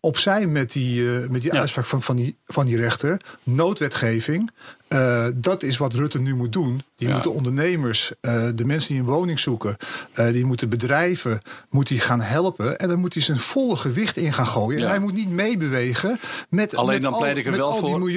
[0.03, 1.61] opzij met die, uh, met die ja.
[1.61, 3.21] uitspraak van, van, die, van die rechter.
[3.43, 4.51] Noodwetgeving.
[4.93, 6.83] Uh, dat is wat Rutte nu moet doen.
[6.97, 7.15] Die ja.
[7.15, 9.77] moeten ondernemers, uh, de mensen die een woning zoeken,
[10.19, 12.79] uh, die moeten bedrijven, moet hij gaan helpen.
[12.79, 14.79] En dan moet hij zijn volle gewicht in gaan gooien.
[14.79, 14.85] Ja.
[14.85, 18.11] En hij moet niet meebewegen met, Alleen met dan pleit ik er wel voor.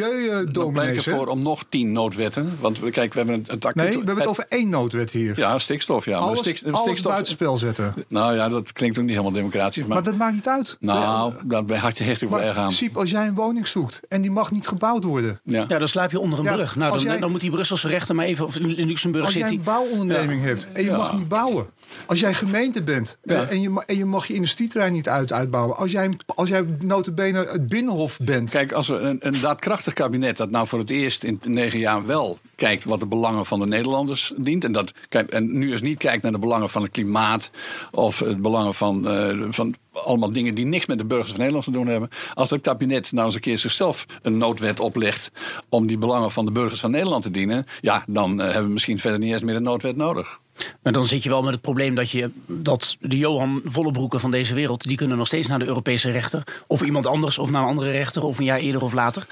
[0.51, 2.57] Dan pleit ik ervoor om nog tien noodwetten.
[2.59, 3.83] Want kijk, we hebben een, een tactiek.
[3.83, 5.39] Nee, we hebben het over één noodwet hier.
[5.39, 6.05] Ja, stikstof.
[6.05, 6.17] Ja.
[6.17, 7.93] Alles, stik, alles stikstof, buitenspel zetten.
[8.07, 9.85] Nou ja, dat klinkt ook niet helemaal democratisch.
[9.85, 10.77] Maar, maar dat maakt niet uit.
[10.79, 12.61] Nou, dat hecht ik wel erg aan.
[12.61, 15.39] In principe, als jij een woning zoekt en die mag niet gebouwd worden.
[15.43, 16.64] Ja, ja dan slaap je onder een brug.
[16.75, 19.57] Nou, dan, jij, dan, moet die Brusselse rechter maar even, of in Luxemburg zitten.
[19.57, 21.67] Als jij een bouwonderneming hebt en je mag niet bouwen.
[22.05, 23.47] Als jij gemeente bent ja.
[23.47, 25.77] en, je, en je mag je industrieterrein niet uit, uitbouwen.
[25.77, 28.49] Als jij, als jij notabene het Binnenhof bent.
[28.49, 32.05] Kijk, als er een, een daadkrachtig kabinet dat nou voor het eerst in negen jaar
[32.05, 34.63] wel kijkt wat de belangen van de Nederlanders dient.
[34.63, 34.93] En, dat,
[35.29, 37.49] en nu eens niet kijkt naar de belangen van het klimaat
[37.91, 41.65] of het belangen van, uh, van allemaal dingen die niks met de burgers van Nederland
[41.65, 42.09] te doen hebben.
[42.33, 45.31] Als het kabinet nou eens een keer zichzelf een noodwet oplegt
[45.69, 48.73] om die belangen van de burgers van Nederland te dienen, ja, dan uh, hebben we
[48.73, 50.39] misschien verder niet eens meer een noodwet nodig.
[50.81, 54.31] Maar dan zit je wel met het probleem dat, je, dat de Johan Vollebroeken van
[54.31, 54.83] deze wereld...
[54.87, 56.43] die kunnen nog steeds naar de Europese rechter.
[56.67, 58.23] Of iemand anders, of naar een andere rechter.
[58.23, 59.27] Of een jaar eerder of later.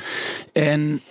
[0.53, 1.01] En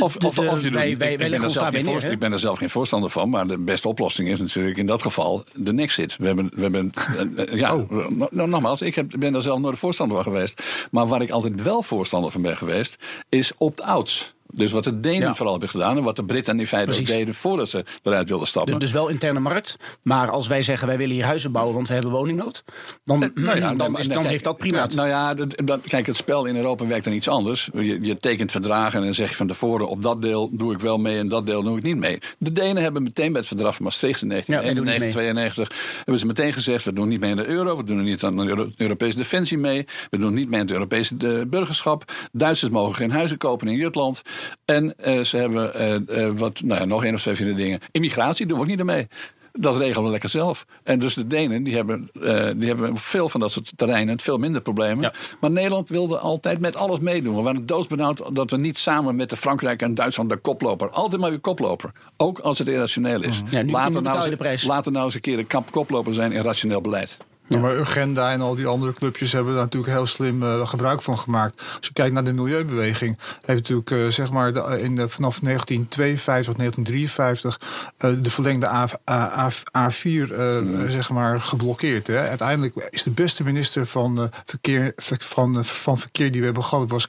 [0.00, 2.10] of, of, of je wij, wij, wij leggen ons daarbij neer.
[2.10, 3.30] Ik ben er zelf geen voorstander van.
[3.30, 6.16] Maar de beste oplossing is natuurlijk in dat geval de Nexit.
[6.16, 6.92] We hebben, we hebben
[7.58, 8.08] ja, oh.
[8.30, 10.62] nou, nogmaals, ik heb, ben daar zelf nooit voorstander van geweest.
[10.90, 12.96] Maar waar ik altijd wel voorstander van ben geweest,
[13.28, 14.34] is opt-outs.
[14.48, 17.34] Dus wat de Denen vooral hebben gedaan en wat de Britten in feite ook deden
[17.34, 18.78] voordat ze eruit wilden stappen.
[18.78, 19.76] Dus wel interne markt.
[20.02, 22.64] Maar als wij zeggen wij willen hier huizen bouwen want we hebben woningnood,
[23.04, 24.94] dan, uh, nou ja, dan, is, dan kijk, heeft dat primaat.
[24.94, 27.70] Nou ja, dat, kijk, het spel in Europa werkt dan iets anders.
[27.74, 30.80] Je, je, tekent verdragen en dan zeg je van tevoren op dat deel doe ik
[30.80, 32.18] wel mee en dat deel doe ik niet mee.
[32.38, 36.52] De Denen hebben meteen bij het verdrag van Maastricht in 1991, ja, hebben ze meteen
[36.52, 39.58] gezegd we doen niet mee aan de euro, we doen niet aan de Europese defensie
[39.58, 42.12] mee, we doen niet mee aan het Europese burgerschap.
[42.32, 44.22] Duitsers mogen geen huizen kopen in Jutland.
[44.64, 47.80] En uh, ze hebben uh, uh, wat, nou ja, nog één of twee vierde dingen.
[47.90, 49.08] Immigratie doen we ook niet ermee.
[49.52, 50.66] Dat regelen we lekker zelf.
[50.82, 52.10] En dus de Denen die hebben,
[52.56, 55.02] die hebben veel van dat soort terreinen, veel minder problemen.
[55.02, 55.12] Ja.
[55.40, 57.36] Maar Nederland wilde altijd met alles meedoen.
[57.36, 60.90] We waren doodsbenauwd dat we niet samen met de Frankrijk en Duitsland de koploper.
[60.90, 61.90] Altijd maar weer koploper.
[62.16, 63.42] Ook als het irrationeel is.
[63.50, 66.80] Ja, nu, laten, nou eens, laten nou eens een keer een koploper zijn in rationeel
[66.80, 67.18] beleid.
[67.48, 67.58] Ja.
[67.58, 71.18] Maar Urgenda en al die andere clubjes hebben daar natuurlijk heel slim uh, gebruik van
[71.18, 71.62] gemaakt.
[71.76, 75.38] Als je kijkt naar de milieubeweging, heeft natuurlijk uh, zeg maar de, in de, vanaf
[75.40, 77.60] 1952 of 1953
[78.04, 80.88] uh, de verlengde A, A, A, A4 mm.
[80.88, 82.06] zeg maar geblokkeerd.
[82.06, 82.28] Hè.
[82.28, 87.08] Uiteindelijk is de beste minister van, verkeer, van, van verkeer die we hebben gehad, was,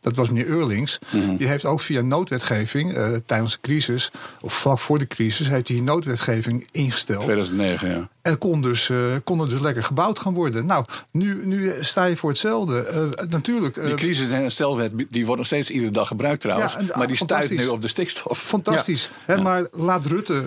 [0.00, 0.98] dat was meneer Eurlings.
[1.10, 1.36] Mm.
[1.36, 2.96] Die heeft ook via noodwetgeving
[3.26, 7.22] tijdens de crisis, of vlak voor de crisis, heeft hij noodwetgeving ingesteld.
[7.22, 8.08] 2009, ja.
[8.22, 8.90] En kon dus,
[9.24, 10.66] kon er dus lekker gebouwd gaan worden.
[10.66, 13.10] Nou, nu, nu sta je voor hetzelfde.
[13.18, 13.76] Uh, natuurlijk.
[13.76, 16.72] Uh, die crisis- en herstelwet die wordt nog steeds iedere dag gebruikt trouwens.
[16.72, 18.38] Ja, maar die stuit nu op de stikstof.
[18.38, 19.10] Fantastisch.
[19.26, 19.34] Ja.
[19.34, 20.44] Hè, maar laat Rutte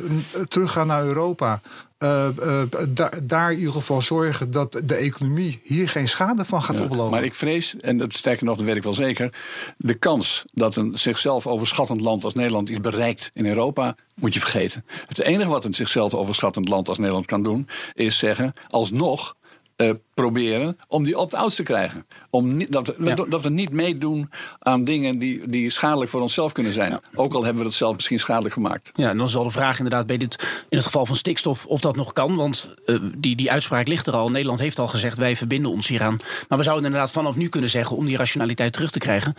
[0.48, 1.62] teruggaan naar Europa.
[2.04, 6.64] Uh, uh, da daar in ieder geval zorgen dat de economie hier geen schade van
[6.64, 7.12] gaat ja, oplopen.
[7.12, 9.34] Maar ik vrees, en dat sterker nog, dat weet ik wel zeker,
[9.78, 14.40] de kans dat een zichzelf overschattend land als Nederland iets bereikt in Europa, moet je
[14.40, 14.86] vergeten.
[15.06, 19.36] Het enige wat een zichzelf overschattend land als Nederland kan doen, is zeggen, alsnog
[19.78, 22.06] uh, proberen om die opt-outs te krijgen.
[22.30, 26.52] Om niet, dat, we, dat we niet meedoen aan dingen die, die schadelijk voor onszelf
[26.52, 27.00] kunnen zijn.
[27.16, 28.92] Ook al hebben we dat zelf misschien schadelijk gemaakt.
[28.96, 31.80] Ja, en dan wel de vraag inderdaad bij dit, in het geval van stikstof of
[31.80, 32.36] dat nog kan.
[32.36, 34.30] Want uh, die, die uitspraak ligt er al.
[34.30, 36.18] Nederland heeft al gezegd wij verbinden ons hieraan.
[36.50, 39.36] Maar we zouden inderdaad vanaf nu kunnen zeggen om die rationaliteit terug te krijgen.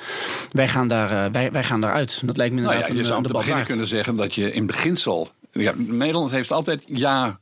[0.52, 2.22] Wij gaan, daar, uh, wij, wij gaan daaruit.
[2.24, 4.52] Dat lijkt me inderdaad nou ja, je een, zou te beginnen kunnen zeggen dat je
[4.52, 5.28] in beginsel...
[5.52, 7.40] Ja, Nederland heeft altijd ja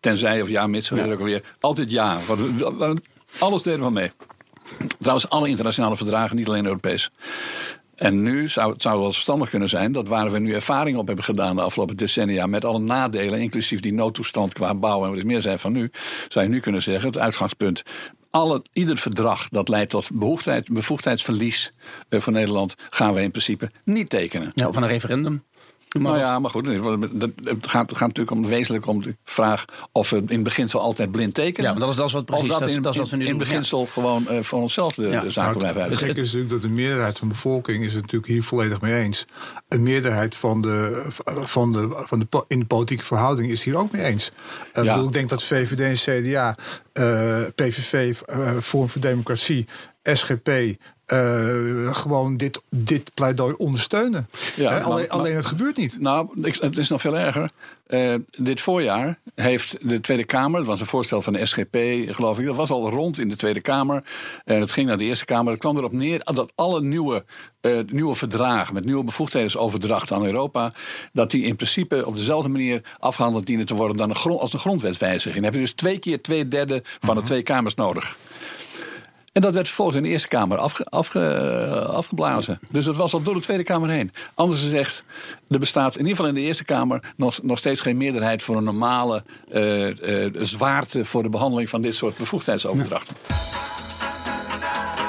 [0.00, 1.04] Tenzij of ja, mits, ja.
[1.04, 1.42] ook alweer.
[1.60, 2.18] Altijd ja.
[3.38, 4.10] Alles deden we mee.
[4.98, 7.10] Trouwens, alle internationale verdragen, niet alleen Europees.
[8.00, 11.06] En nu zou het zou wel verstandig kunnen zijn dat waar we nu ervaring op
[11.06, 15.18] hebben gedaan de afgelopen decennia, met alle nadelen, inclusief die noodtoestand qua bouw en wat
[15.18, 15.90] is meer zijn van nu,
[16.28, 17.82] zou je nu kunnen zeggen: het uitgangspunt.
[18.30, 20.10] Alle, ieder verdrag dat leidt tot
[20.68, 21.72] bevoegdheidsverlies
[22.08, 24.52] uh, voor Nederland, gaan we in principe niet tekenen.
[24.54, 25.44] Ja, van een referendum.
[25.98, 30.16] Nou ja, maar goed, het gaat, gaat natuurlijk om, wezenlijk om de vraag of we
[30.16, 31.70] in het beginsel altijd blind tekenen.
[31.70, 33.24] Ja, maar dat is, dat is wat precies dat, in, dat is wat we nu
[33.24, 35.20] in, in beginsel gewoon uh, voor onszelf de, ja.
[35.20, 35.90] de zaken nou, blijven uit.
[35.90, 38.94] Het is natuurlijk dat de meerderheid van de bevolking is het natuurlijk hier volledig mee
[38.94, 39.26] eens.
[39.68, 43.92] Een meerderheid van de, van de, van de, in de politieke verhouding is hier ook
[43.92, 44.30] mee eens.
[44.74, 44.92] Uh, ja.
[44.92, 46.56] bedoel, ik denk dat VVD en CDA,
[46.94, 48.16] uh, PVV,
[48.62, 49.66] Forum voor Democratie,
[50.02, 50.48] SGP,
[51.12, 54.28] uh, gewoon dit, dit pleidooi ondersteunen.
[54.56, 56.00] Ja, alleen, maar, alleen, het gebeurt niet.
[56.00, 57.50] Nou, het is nog veel erger.
[57.88, 61.76] Uh, dit voorjaar heeft de Tweede Kamer, dat was een voorstel van de SGP,
[62.14, 64.04] geloof ik, dat was al rond in de Tweede Kamer.
[64.44, 65.52] En uh, het ging naar de Eerste Kamer.
[65.52, 67.24] Het kwam erop neer dat alle nieuwe,
[67.86, 70.70] nieuwe verdragen met nieuwe bevoegdheidsoverdracht aan Europa,
[71.12, 74.52] dat die in principe op dezelfde manier afgehandeld dienen te worden dan een grond, als
[74.52, 75.34] een grondwetwijziging.
[75.34, 77.24] Dan heb je dus twee keer twee derde van de mhm.
[77.24, 78.16] twee kamers nodig.
[79.40, 80.90] En dat werd vervolgens in de Eerste Kamer afge,
[81.88, 82.58] afgeblazen.
[82.70, 84.12] Dus dat was al door de Tweede Kamer heen.
[84.34, 85.04] Anders gezegd,
[85.48, 88.56] er bestaat in ieder geval in de Eerste Kamer nog, nog steeds geen meerderheid voor
[88.56, 89.22] een normale
[89.52, 89.94] uh, uh,
[90.40, 93.16] zwaarte voor de behandeling van dit soort bevoegdheidsoverdrachten.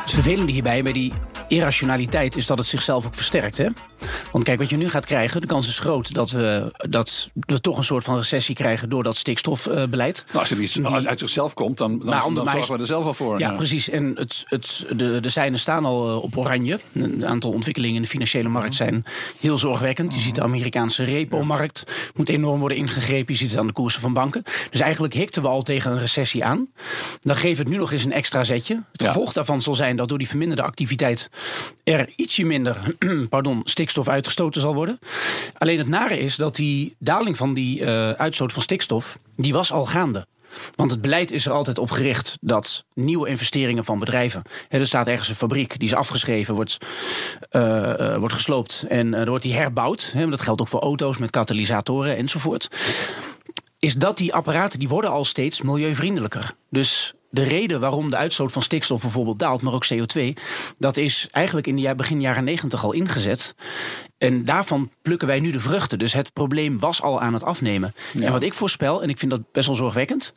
[0.01, 1.13] Het vervelende hierbij bij die
[1.51, 3.57] irrationaliteit is dat het zichzelf ook versterkt.
[3.57, 3.67] Hè?
[4.31, 7.61] Want kijk, wat je nu gaat krijgen, de kans is groot dat we, dat we
[7.61, 10.23] toch een soort van recessie krijgen door dat stikstofbeleid.
[10.27, 13.39] nou, als er iets uit zichzelf komt, dan, dan, zorgen we er zelf al voor.
[13.39, 13.89] Ja, precies.
[13.89, 16.79] En het, het, de, de seinen staan al eh, op oranje.
[16.93, 19.05] Een aantal ontwikkelingen in de financiële markt zijn
[19.39, 20.13] heel zorgwekkend.
[20.13, 21.83] Je ziet de Amerikaanse repo-markt
[22.15, 23.33] moet enorm worden ingegrepen.
[23.33, 24.43] Je ziet het aan de koersen van banken.
[24.69, 26.67] Dus eigenlijk hikten we al tegen een recessie aan.
[27.21, 28.83] Dan geeft het nu nog eens een extra zetje.
[28.91, 31.29] Het gevolg daarvan zal zijn dat door die verminderde activiteit
[31.83, 32.95] er ietsje minder
[33.29, 34.99] pardon, stikstof uitgestoten zal worden.
[35.57, 39.71] Alleen het nare is dat die daling van die uh, uitstoot van stikstof, die was
[39.71, 40.27] al gaande.
[40.75, 44.41] Want het beleid is er altijd op gericht dat nieuwe investeringen van bedrijven.
[44.67, 46.77] Hè, er staat ergens een fabriek, die is afgeschreven, wordt,
[47.51, 50.11] uh, uh, wordt gesloopt en uh, wordt die herbouwd.
[50.13, 52.67] Hè, dat geldt ook voor auto's met katalysatoren enzovoort.
[53.79, 56.53] Is dat die apparaten die worden al steeds milieuvriendelijker.
[56.69, 60.33] Dus de reden waarom de uitstoot van stikstof bijvoorbeeld daalt, maar ook CO2,
[60.77, 63.55] dat is eigenlijk in de begin jaren negentig al ingezet.
[64.17, 65.99] En daarvan plukken wij nu de vruchten.
[65.99, 67.93] Dus het probleem was al aan het afnemen.
[68.19, 70.33] En wat ik voorspel, en ik vind dat best wel zorgwekkend.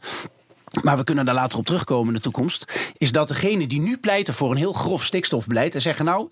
[0.82, 2.64] Maar we kunnen daar later op terugkomen in de toekomst.
[2.96, 5.74] Is dat degenen die nu pleiten voor een heel grof stikstofbeleid.
[5.74, 6.28] en zeggen: Nou,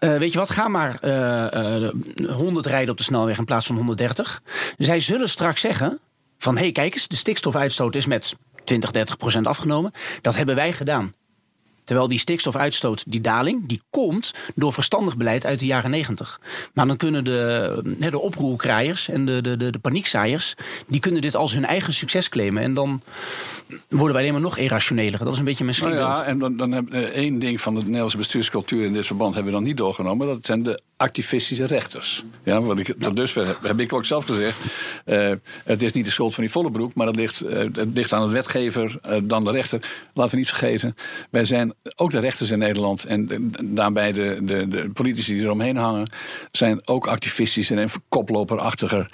[0.00, 3.66] uh, weet je wat, ga maar uh, uh, 100 rijden op de snelweg in plaats
[3.66, 4.42] van 130.
[4.78, 5.98] Zij zullen straks zeggen:
[6.38, 9.92] Van hé, hey, kijk eens, de stikstofuitstoot is met 20, 30 procent afgenomen.
[10.20, 11.12] Dat hebben wij gedaan.
[11.84, 16.40] Terwijl die stikstofuitstoot, die daling, die komt door verstandig beleid uit de jaren 90.
[16.74, 20.54] Maar dan kunnen de, de oproerkraaiers en de, de, de, de paniekzaaiers...
[20.86, 22.62] die kunnen dit als hun eigen succes claimen.
[22.62, 23.02] En dan
[23.88, 25.18] worden wij alleen maar nog irrationeler.
[25.18, 26.08] Dat is een beetje mijn schrikbeeld.
[26.08, 28.84] Nou ja, en dan, dan hebben we één ding van de Nederlandse bestuurscultuur...
[28.84, 30.26] in dit verband hebben we dan niet doorgenomen.
[30.26, 32.24] Dat zijn de activistische rechters.
[32.42, 34.58] Ja, wat ik, tot dusver heb ik ook zelf gezegd.
[35.06, 35.30] Uh,
[35.64, 38.12] het is niet de schuld van die volle broek, maar het ligt, uh, het ligt
[38.12, 39.80] aan de wetgever uh, dan de rechter.
[40.14, 40.94] Laten we niet vergeten,
[41.30, 45.76] wij zijn ook de rechters in Nederland en daarbij de, de, de politici die eromheen
[45.76, 46.10] hangen,
[46.52, 49.10] zijn ook activistischer en koploperachtiger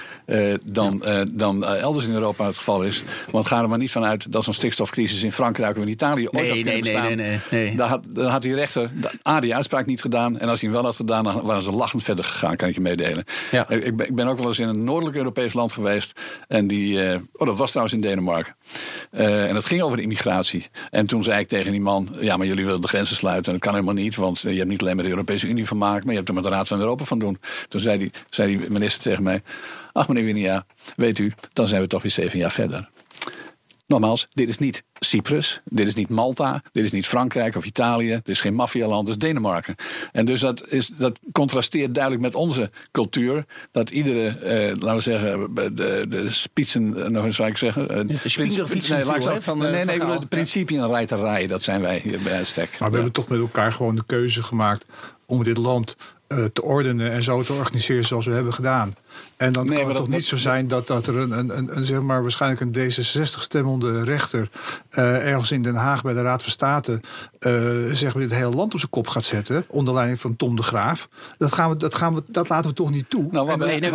[0.62, 3.02] dan, dan elders in Europa het geval is.
[3.30, 6.32] Want ga er maar niet vanuit dat zo'n stikstofcrisis in Frankrijk of in Italië ooit
[6.32, 8.90] nee, had nee, nee, nee, nee, Daar had, daar had die rechter
[9.28, 10.38] A, die uitspraak niet gedaan.
[10.38, 12.74] En als hij hem wel had gedaan, dan waren ze lachend verder gegaan, kan ik
[12.74, 13.24] je meedelen.
[13.50, 13.68] Ja.
[13.68, 16.20] Ik, ben, ik ben ook wel eens in een noordelijk Europees land geweest.
[16.48, 18.54] En die, uh, oh, dat was trouwens in Denemarken.
[19.12, 20.66] Uh, en dat ging over de immigratie.
[20.90, 23.52] En toen zei ik tegen die man: Ja, maar jullie willen de grenzen sluiten.
[23.52, 25.78] En dat kan helemaal niet, want je hebt niet alleen met de Europese Unie van
[25.78, 27.38] maken, maar je hebt er met de Raad van Europa van doen.
[27.68, 29.42] Toen zei die, zei die minister tegen mij:
[29.92, 32.88] Ach, meneer Winia, weet u, dan zijn we toch weer zeven jaar verder.
[33.90, 38.10] Nogmaals, dit is niet Cyprus, dit is niet Malta, dit is niet Frankrijk of Italië,
[38.10, 39.74] dit is geen maffialand, dit is Denemarken.
[40.12, 45.00] En dus dat, is, dat contrasteert duidelijk met onze cultuur, dat iedere, eh, laten we
[45.00, 47.88] zeggen, de, de spitsen, eh, nog eens zou ik zeggen.
[47.88, 51.80] Eh, de spitsenfietsen nee, nee, van, nee, nee, nee, de principe in rijterij, dat zijn
[51.80, 52.76] wij hier bij uitstek.
[52.78, 54.84] Maar we hebben toch met elkaar gewoon de keuze gemaakt
[55.26, 55.96] om dit land
[56.28, 58.92] uh, te ordenen en zo te organiseren zoals we hebben gedaan.
[59.36, 61.84] En dan kan het toch niet zo zijn dat, dat er een, een, een, een,
[61.84, 64.48] zeg maar, waarschijnlijk een D66-stemmende rechter
[64.98, 67.00] uh, ergens in Den Haag bij de Raad van State
[67.40, 69.64] uh, zeg maar, dit hele land op zijn kop gaat zetten.
[69.68, 71.08] Onder leiding van Tom de Graaf.
[71.38, 73.28] Dat, gaan we, dat, gaan we, dat laten we toch niet toe.
[73.30, 73.90] Nou, wat nee, dat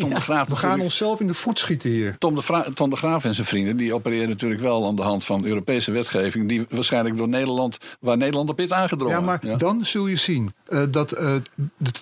[0.00, 0.48] Tom de Graaf.
[0.48, 2.16] We gaan onszelf in de voet schieten hier.
[2.18, 5.24] Tom de, Tom de Graaf en zijn vrienden die opereren natuurlijk wel aan de hand
[5.24, 6.48] van Europese wetgeving.
[6.48, 9.16] Die waarschijnlijk door Nederland, waar Nederland op is aangedrongen.
[9.16, 11.42] Ja, maar dan zul je zien uh, dat de,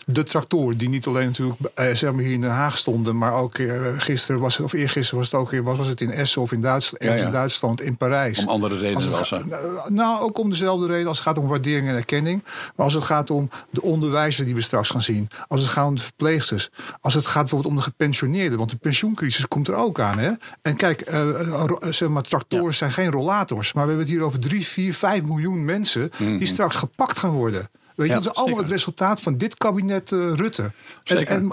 [0.06, 3.18] de tractoren die niet alleen natuurlijk uh, zeg maar hier in Den Haag stonden.
[3.18, 6.11] Maar ook uh, gisteren was het, of eergisteren was het ook was, was het in
[6.11, 7.24] Essen of in Duitsland, ja, ja.
[7.24, 8.38] in Duitsland, in Parijs.
[8.38, 9.44] Om andere redenen als het,
[9.88, 12.42] Nou, ook om dezelfde reden als het gaat om waardering en erkenning.
[12.44, 15.29] Maar als het gaat om de onderwijzer die we straks gaan zien.
[15.48, 16.70] Als het gaat om de verpleegsters.
[17.00, 18.59] Als het gaat bijvoorbeeld om de gepensioneerden.
[18.59, 20.18] Want de pensioencrisis komt er ook aan.
[20.18, 20.33] Hè?
[20.62, 21.29] En kijk, uh,
[21.90, 22.72] zeg maar, tractoren ja.
[22.72, 23.72] zijn geen rollators.
[23.72, 26.27] Maar we hebben het hier over 3, 4, 5 miljoen mensen mm -hmm.
[26.27, 26.46] die mhm.
[26.46, 27.68] straks gepakt gaan worden.
[27.94, 30.72] Weet je, ja, dat is allemaal het resultaat van dit kabinet uh, Rutte.
[31.04, 31.52] En, en,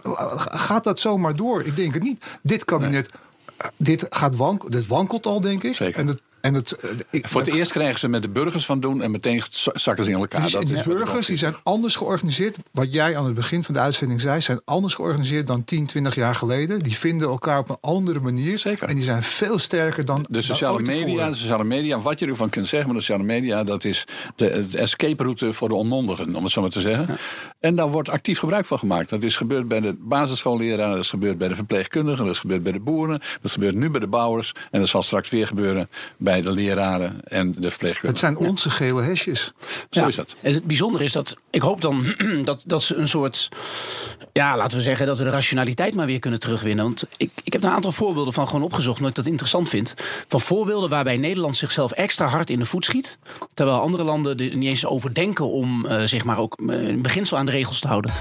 [0.60, 1.64] gaat dat zomaar door?
[1.64, 2.26] Ik denk het niet.
[2.44, 3.70] Dit kabinet, nee.
[3.78, 5.76] dit, gaat wank, dit wankelt al, denk ik.
[5.76, 6.00] Zeker.
[6.00, 8.80] En het en het, eh, ik, Voor het eerst krijgen ze met de burgers van
[8.80, 10.42] doen en meteen zakken ze in elkaar.
[10.42, 12.58] Die, dat de burgers die zijn anders georganiseerd.
[12.72, 16.16] Wat jij aan het begin van de uitzending zei, zijn anders georganiseerd dan 10, 20
[16.16, 16.80] jaar geleden.
[16.80, 18.58] Die vinden elkaar op een andere manier.
[18.58, 18.88] Zeker.
[18.88, 20.26] En die zijn veel sterker dan.
[20.30, 23.64] De sociale media, de sociale media, wat je ervan kunt zeggen, maar de sociale media,
[23.64, 27.06] dat is de, de escape route voor de onmondigen, om het zo maar te zeggen.
[27.08, 27.16] Ja.
[27.60, 29.10] En daar wordt actief gebruik van gemaakt.
[29.10, 32.64] Dat is gebeurd bij de basisschoolleraren, dat is gebeurd bij de verpleegkundigen, dat is gebeurd
[32.64, 35.90] bij de boeren, dat gebeurt nu bij de bouwers en dat zal straks weer gebeuren
[36.18, 38.08] bij de leraren en de verpleegkundigen.
[38.10, 38.76] Het zijn onze ja.
[38.76, 39.54] gele hesjes.
[39.90, 40.08] Zo ja.
[40.08, 40.36] is dat.
[40.42, 43.50] En het bijzondere is dat, ik hoop dan dat, dat ze een soort,
[44.34, 46.86] ja, laten we zeggen, dat we de rationaliteit maar weer kunnen terugwinnen.
[46.86, 49.94] Want ik, ik heb een aantal voorbeelden van gewoon opgezocht, omdat ik dat interessant vind.
[50.28, 53.18] Van voorbeelden waarbij Nederland zichzelf extra hard in de voet schiet.
[53.54, 57.38] Terwijl andere landen er niet eens over denken om uh, zeg maar ook in beginsel
[57.38, 58.12] aan de regels te houden.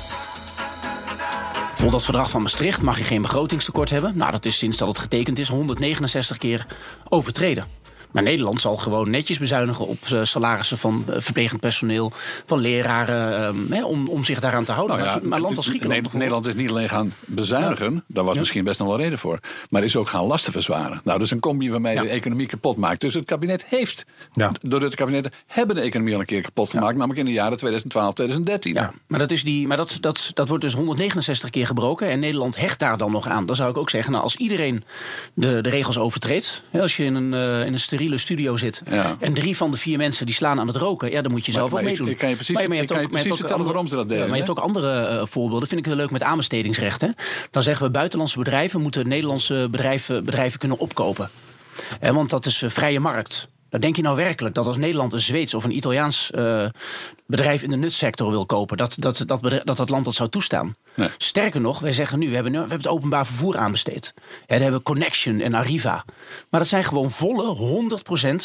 [1.80, 4.16] Bijvoorbeeld dat verdrag van Maastricht mag je geen begrotingstekort hebben.
[4.16, 6.66] Nou, dat is sinds dat het getekend is 169 keer
[7.08, 7.64] overtreden.
[8.12, 12.12] Maar Nederland zal gewoon netjes bezuinigen op uh, salarissen van uh, verplegend personeel,
[12.46, 14.96] van leraren, um, hè, om, om zich daaraan te houden.
[14.96, 16.12] Nou ja, maar, maar land als Griekenland.
[16.12, 18.02] Nederland is niet alleen gaan bezuinigen, ja.
[18.06, 18.40] daar was ja.
[18.40, 19.38] misschien best nog wel reden voor,
[19.70, 21.00] maar is ook gaan lasten verzwaren.
[21.04, 23.00] Nou, dat is een combi waarmee de economie kapot maakt.
[23.00, 24.04] Dus het kabinet heeft,
[24.60, 27.56] door het kabinet, hebben de economie al een keer kapot gemaakt, namelijk in de jaren
[27.56, 28.74] 2012, 2013.
[28.74, 32.20] Ja, maar, dat, is die, maar dat, dat, dat wordt dus 169 keer gebroken en
[32.20, 33.46] Nederland hecht daar dan nog aan.
[33.46, 34.84] Dan zou ik ook zeggen, nou, als iedereen
[35.34, 38.82] de, de regels overtreedt, als je in een, uh, in een steriele studio zit.
[38.90, 39.16] Ja.
[39.20, 41.10] En drie van de vier mensen die slaan aan het roken.
[41.10, 42.08] Ja, dan moet je zelf ook meedoen.
[42.08, 44.22] Ik, kan je precies, maar, maar je, hebt ook, precies vertellen waarom ze dat deden.
[44.22, 45.68] Ja, maar je hebt ook andere uh, voorbeelden.
[45.68, 47.00] Vind ik heel leuk met aanbestedingsrecht.
[47.00, 47.08] Hè?
[47.50, 51.30] Dan zeggen we buitenlandse bedrijven moeten Nederlandse bedrijven, bedrijven kunnen opkopen.
[52.00, 53.48] Eh, want dat is uh, vrije markt.
[53.70, 56.66] Dan denk je nou werkelijk dat als Nederland een Zweeds of een Italiaans uh,
[57.26, 60.28] bedrijf in de nutsector wil kopen, dat dat, dat, bedrijf, dat, dat land dat zou
[60.28, 60.74] toestaan?
[60.94, 61.08] Nee.
[61.18, 64.14] Sterker nog, wij zeggen nu, we hebben, we hebben het openbaar vervoer aanbesteed.
[64.16, 66.04] Ja, daar hebben we Connection en Arriva.
[66.50, 67.56] Maar dat zijn gewoon volle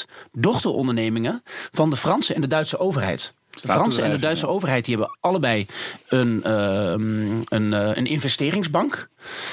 [0.07, 3.33] 100% dochterondernemingen van de Franse en de Duitse overheid.
[3.61, 4.51] De Franse en de Duitse ja.
[4.51, 5.65] overheid die hebben allebei
[6.07, 6.89] een, uh,
[7.47, 9.09] een, uh, een investeringsbank.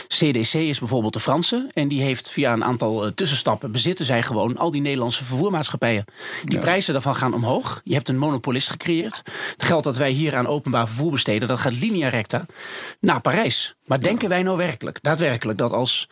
[0.09, 1.71] CDC is bijvoorbeeld de Franse.
[1.73, 6.05] En die heeft via een aantal uh, tussenstappen bezitten zij gewoon al die Nederlandse vervoermaatschappijen.
[6.45, 6.61] Die ja.
[6.61, 7.81] prijzen daarvan gaan omhoog.
[7.85, 9.23] Je hebt een monopolist gecreëerd.
[9.53, 12.47] Het geld dat wij hier aan openbaar vervoer besteden, dat gaat linea recta
[13.01, 13.75] naar Parijs.
[13.85, 14.05] Maar ja.
[14.05, 16.09] denken wij nou werkelijk, daadwerkelijk, dat als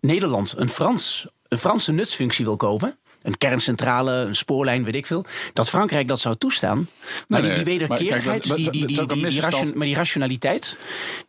[0.00, 5.24] Nederland een, Frans, een Franse nutsfunctie wil kopen een kerncentrale, een spoorlijn, weet ik veel.
[5.52, 6.88] Dat Frankrijk dat zou toestaan.
[7.28, 10.76] Maar die, die wederkerigheid, die, die, die, die, maar die rationaliteit,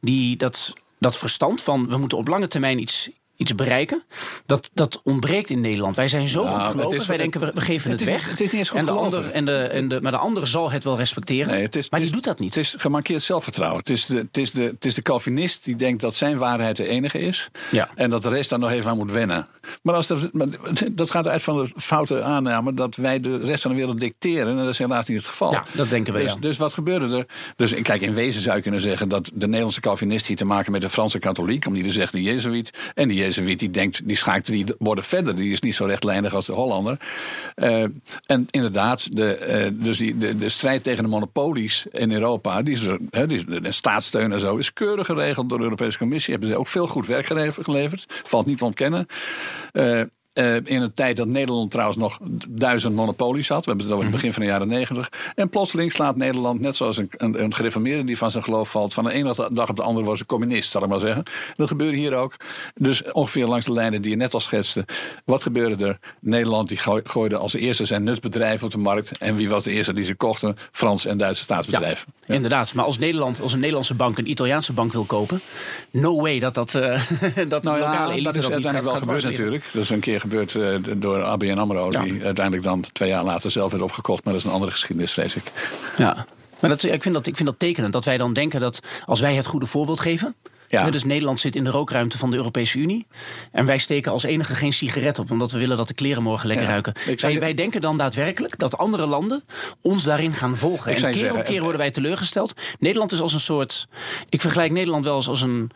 [0.01, 3.09] die, dat, dat verstand van we moeten op lange termijn iets,
[3.39, 4.03] iets bereiken.
[4.45, 5.95] Dat, dat ontbreekt in Nederland.
[5.95, 7.05] Wij zijn zo goed gelovig.
[7.05, 8.29] Wij denken, we, geven het, weg.
[8.29, 10.47] het is niet eens goed en de ander, en de, en de, Maar de ander
[10.47, 11.53] zal het wel respecteren.
[11.53, 12.55] Nee, het is, maar die doet dat niet.
[12.55, 13.79] Het is gemarkeerd zelfvertrouwen.
[13.79, 16.77] Het is, de, het, is de, het is de Calvinist die denkt dat zijn waarheid
[16.77, 17.49] de enige is.
[17.71, 17.89] Ja.
[17.95, 19.47] En dat de rest daar nog even aan moet wennen.
[19.81, 20.29] Maar, als dat,
[20.91, 24.47] dat gaat uit van de foute aanname dat wij de rest van de wereld dicteren.
[24.47, 25.51] En dat is helaas niet het geval.
[25.51, 26.19] Ja, dat denken we.
[26.19, 27.25] Dus, dus wat gebeurde er?
[27.55, 30.71] Dus kijk, in wezen zou je kunnen zeggen dat de Nederlandse Calvinist hier te maken
[30.71, 31.65] met de Franse katholiek.
[31.65, 32.77] Om die te zeggen de Jezuïet.
[32.93, 35.35] En die Jezuïet die denkt, die schaakt die worden verder.
[35.35, 36.97] Die is niet zo rechtlijnig als de Hollander.
[37.55, 37.83] Uh,
[38.25, 42.87] en inderdaad, de, uh, dus die, de, strijd tegen de monopolies in Europa, die is,
[43.27, 46.31] die de staatssteun en zo, is keurig geregeld door de Europese Commissie.
[46.33, 47.25] Hebben ze ook veel goed werk
[47.59, 48.05] geleverd.
[48.23, 49.07] Valt niet te ontkennen.
[50.33, 52.19] Uh, uh, in een tijd dat Nederland trouwens nog
[52.49, 53.65] duizend monopolies had.
[53.65, 54.21] We hebben het over het mhm.
[54.21, 55.09] begin van de jaren negentig.
[55.35, 58.93] En plotseling slaat Nederland, net zoals een, een, een gereformeerde die van zijn geloof valt,
[58.93, 61.23] van de ene dag op de andere was een communist, zal ik maar zeggen.
[61.55, 62.35] Dat gebeurde hier ook.
[62.75, 64.85] Dus ongeveer langs de lijnen die je net al schetste.
[65.25, 65.99] Wat gebeurde er?
[66.21, 69.17] Nederland die gooide als eerste zijn nutsbedrijven op de markt.
[69.17, 70.55] En wie was de eerste die ze kochten?
[70.71, 72.13] Frans en Duitse staatsbedrijven.
[72.25, 75.41] Ja, Inderdaad, maar als Nederland, als een Nederlandse bank een Italiaanse bank wil kopen,
[75.91, 77.01] no way dat dat, uh,
[77.47, 79.63] dat nou ja, lokale elite dat is uiteindelijk wel gebeurd natuurlijk.
[79.73, 81.89] Dat is een keer gebeurd uh, door ABN AMRO...
[81.89, 84.23] die uiteindelijk dan twee jaar later zelf werd opgekocht.
[84.23, 85.43] Maar dat is een andere geschiedenis, vrees ik.
[85.97, 86.25] Ja,
[86.59, 87.93] maar dat, ik, vind dat, ik vind dat tekenend.
[87.93, 90.35] Dat wij dan denken dat als wij het goede voorbeeld geven...
[90.69, 90.89] Ja.
[90.89, 93.05] Dus Nederland zit in de rookruimte van de Europese Unie.
[93.51, 96.47] En wij steken als enige geen sigaret op, omdat we willen dat de kleren morgen
[96.47, 96.93] lekker ruiken.
[97.15, 99.43] Wij, wij, denken dan daadwerkelijk dat andere landen
[99.81, 100.95] ons daarin gaan volgen.
[100.95, 102.53] en keer op keer worden wij teleurgesteld.
[102.79, 103.87] Nederland is als een soort.
[104.29, 105.71] Ik vergelijk Nederland wel eens als een,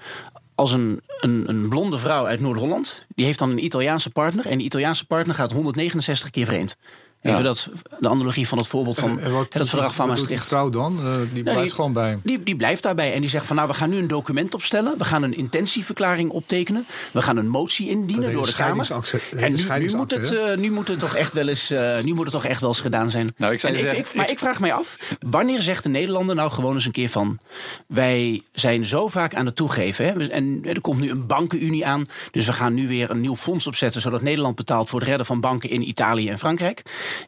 [0.55, 3.05] als een, een, een blonde vrouw uit Noord-Holland.
[3.15, 4.45] Die heeft dan een Italiaanse partner.
[4.45, 6.77] En die Italiaanse partner gaat 169 keer vreemd.
[7.23, 7.69] Even dat,
[7.99, 9.19] de analogie van het voorbeeld van
[9.49, 10.39] het verdrag van Maastricht.
[10.39, 10.99] Die vrouw dan?
[11.03, 13.13] Uh, die blijft gewoon bij Die, die blijft daarbij.
[13.13, 14.97] En die zegt van nou, we gaan nu een document opstellen.
[14.97, 16.85] We gaan een intentieverklaring optekenen.
[17.11, 18.91] We gaan een motie indienen door de Kamer.
[19.35, 22.13] En nu, nu, moet het, uh, nu moet het toch echt wel eens, uh, nu
[22.13, 23.33] moet het toch echt wel eens gedaan zijn.
[23.37, 26.51] Nou, ik en zeggen, ik, maar ik, vraag mij af, wanneer zegt de Nederlander nou
[26.51, 27.39] gewoon eens een keer van...
[27.87, 30.05] wij zijn zo vaak aan het toegeven.
[30.05, 32.05] Hè, en er komt nu een bankenunie aan.
[32.31, 34.01] Dus we gaan nu weer een nieuw fonds opzetten...
[34.01, 36.83] zodat Nederland betaalt voor het redden van banken in Italië en Frankrijk.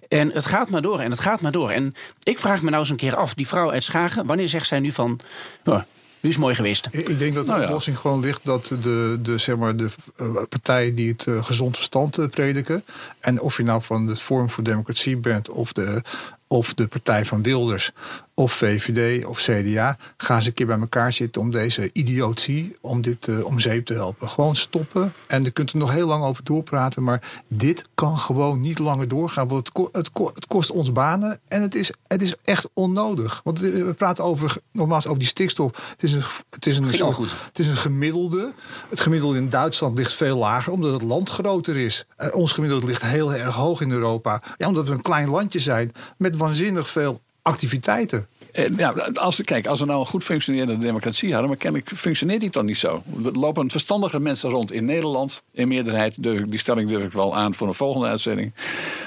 [0.07, 1.69] En het gaat maar door en het gaat maar door.
[1.69, 4.67] En ik vraag me nou eens een keer af, die vrouw uit Schagen, wanneer zegt
[4.67, 5.19] zij nu van.
[5.65, 5.81] Oh,
[6.25, 6.87] nu is mooi geweest.
[6.91, 9.87] Ik denk dat de nou oplossing gewoon ligt dat de, de, zeg maar, de
[10.21, 12.83] uh, partijen die het uh, gezond verstand uh, prediken.
[13.19, 16.01] En of je nou van het Forum voor Democratie bent of de,
[16.47, 17.91] of de partij van Wilders
[18.35, 23.01] of VVD of CDA, gaan ze een keer bij elkaar zitten om deze idiotie, om
[23.01, 24.29] dit uh, om zeep te helpen.
[24.29, 25.13] Gewoon stoppen.
[25.27, 29.07] En je kunt er nog heel lang over doorpraten, maar dit kan gewoon niet langer
[29.07, 29.47] doorgaan.
[29.47, 33.41] Want het, het, het kost ons banen en het is, het is echt onnodig.
[33.43, 35.71] Want we praten over, nogmaals, over die stikstof.
[35.91, 37.17] Het is een, het is een, soort,
[37.47, 38.53] het is een gemiddelde.
[38.89, 42.05] Het gemiddelde in Duitsland ligt veel lager, omdat het land groter is.
[42.17, 44.41] Uh, ons gemiddelde ligt heel erg hoog in Europa.
[44.57, 48.27] Ja, omdat we een klein landje zijn met waanzinnig veel activiteiten.
[48.51, 52.39] Eh, ja, als, kijk, als we nou een goed functionerende democratie hadden, maar kennelijk functioneert
[52.39, 53.03] die dan niet zo.
[53.25, 56.23] Er lopen verstandige mensen rond in Nederland, in meerderheid.
[56.23, 58.51] Durf ik, die stelling durf ik wel aan voor een volgende uitzending,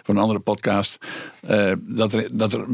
[0.03, 0.99] voor een andere podcast.
[1.51, 2.65] Uh, dat, er, dat er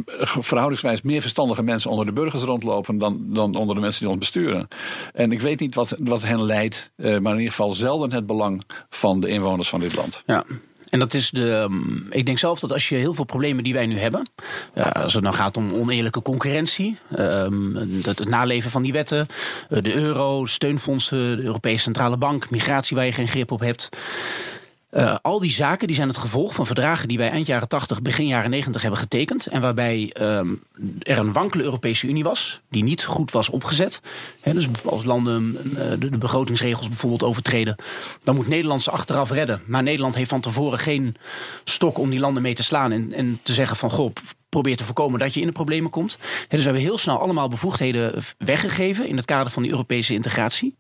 [0.41, 4.19] verhoudingswijs meer verstandige mensen onder de burgers rondlopen dan, dan onder de mensen die ons
[4.19, 4.69] besturen.
[5.13, 8.27] En ik weet niet wat, wat hen leidt, uh, maar in ieder geval zelden het
[8.27, 10.23] belang van de inwoners van dit land.
[10.27, 10.45] Ja.
[10.95, 11.51] En dat is de.
[11.51, 14.23] Ehm, ik denk zelf dat als je heel veel problemen die wij nu hebben.
[14.93, 16.99] als het dan gaat om oneerlijke concurrentie.
[17.09, 19.27] Het, het, naleven van die wetten.
[19.69, 22.51] Eh, de euro, steunfondsen, de Europese Centrale Bank.
[22.51, 23.89] Migratie waar je geen grip op hebt.
[24.95, 28.03] Uh, al die zaken die zijn het gevolg van verdragen die wij eind jaren 80,
[28.03, 29.47] begin jaren 90 hebben getekend.
[29.47, 30.63] En waarbij um,
[30.99, 34.01] er een wankele Europese Unie was, die niet goed was opgezet.
[34.43, 37.77] Dus als landen uh, de, de, begrotingsregels bijvoorbeeld overtreden,
[38.23, 39.63] dan moet Nederland ze achteraf redden.
[39.67, 41.17] Maar Nederland heeft van tevoren geen
[41.65, 44.13] stok om die landen mee te slaan en, en te zeggen van goh,
[44.55, 46.19] probeer te voorkomen dat je in de problemen komt.
[46.49, 50.77] dus we hebben heel snel allemaal bevoegdheden weggegeven in het kader van die Europese integratie.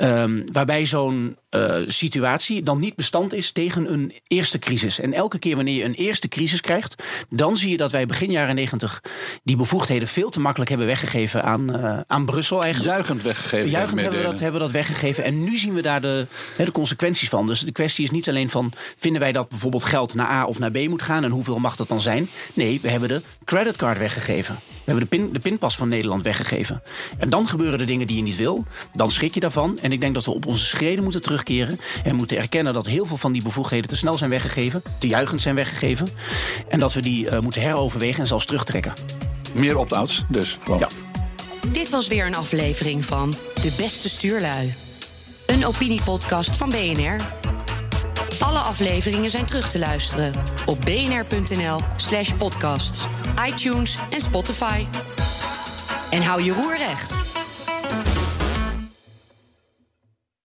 [0.00, 5.00] Um, waarbij zo'n uh, situatie dan niet bestand is tegen een eerste crisis.
[5.00, 8.30] En elke keer wanneer je een eerste crisis krijgt, dan zie je dat wij begin
[8.30, 9.02] jaren negentig
[9.44, 12.94] die bevoegdheden veel te makkelijk hebben weggegeven aan, uh, aan Brussel eigenlijk.
[12.94, 13.70] Juichend weggegeven.
[13.70, 15.24] Juichend hebben we, dat, hebben we dat weggegeven.
[15.24, 16.26] En nu zien we daar de,
[16.56, 17.46] de consequenties van.
[17.46, 20.58] Dus de kwestie is niet alleen van vinden wij dat bijvoorbeeld geld naar A of
[20.58, 22.28] naar B moet gaan en hoeveel mag dat dan zijn?
[22.54, 24.54] Nee, we hebben de creditcard weggegeven.
[24.54, 26.82] We hebben de, pin, de pinpas van Nederland weggegeven.
[27.18, 28.64] En dan gebeuren er dingen die je niet wil.
[28.92, 29.78] Dan schrik je daarvan.
[29.82, 31.80] En ik denk dat we op onze schreden moeten terugkeren.
[32.04, 34.82] En moeten erkennen dat heel veel van die bevoegdheden te snel zijn weggegeven.
[34.98, 36.08] Te juichend zijn weggegeven.
[36.68, 38.92] En dat we die uh, moeten heroverwegen en zelfs terugtrekken.
[39.54, 40.58] Meer opt-outs, dus.
[40.62, 40.78] Gewoon.
[40.78, 40.88] Ja.
[41.72, 44.74] Dit was weer een aflevering van De Beste Stuurlui.
[45.46, 47.16] Een opiniepodcast van BNR.
[48.52, 50.32] Alle afleveringen zijn terug te luisteren
[50.66, 53.06] op bnr.nl/slash podcasts,
[53.46, 54.86] iTunes en Spotify.
[56.10, 57.14] En hou je roer recht.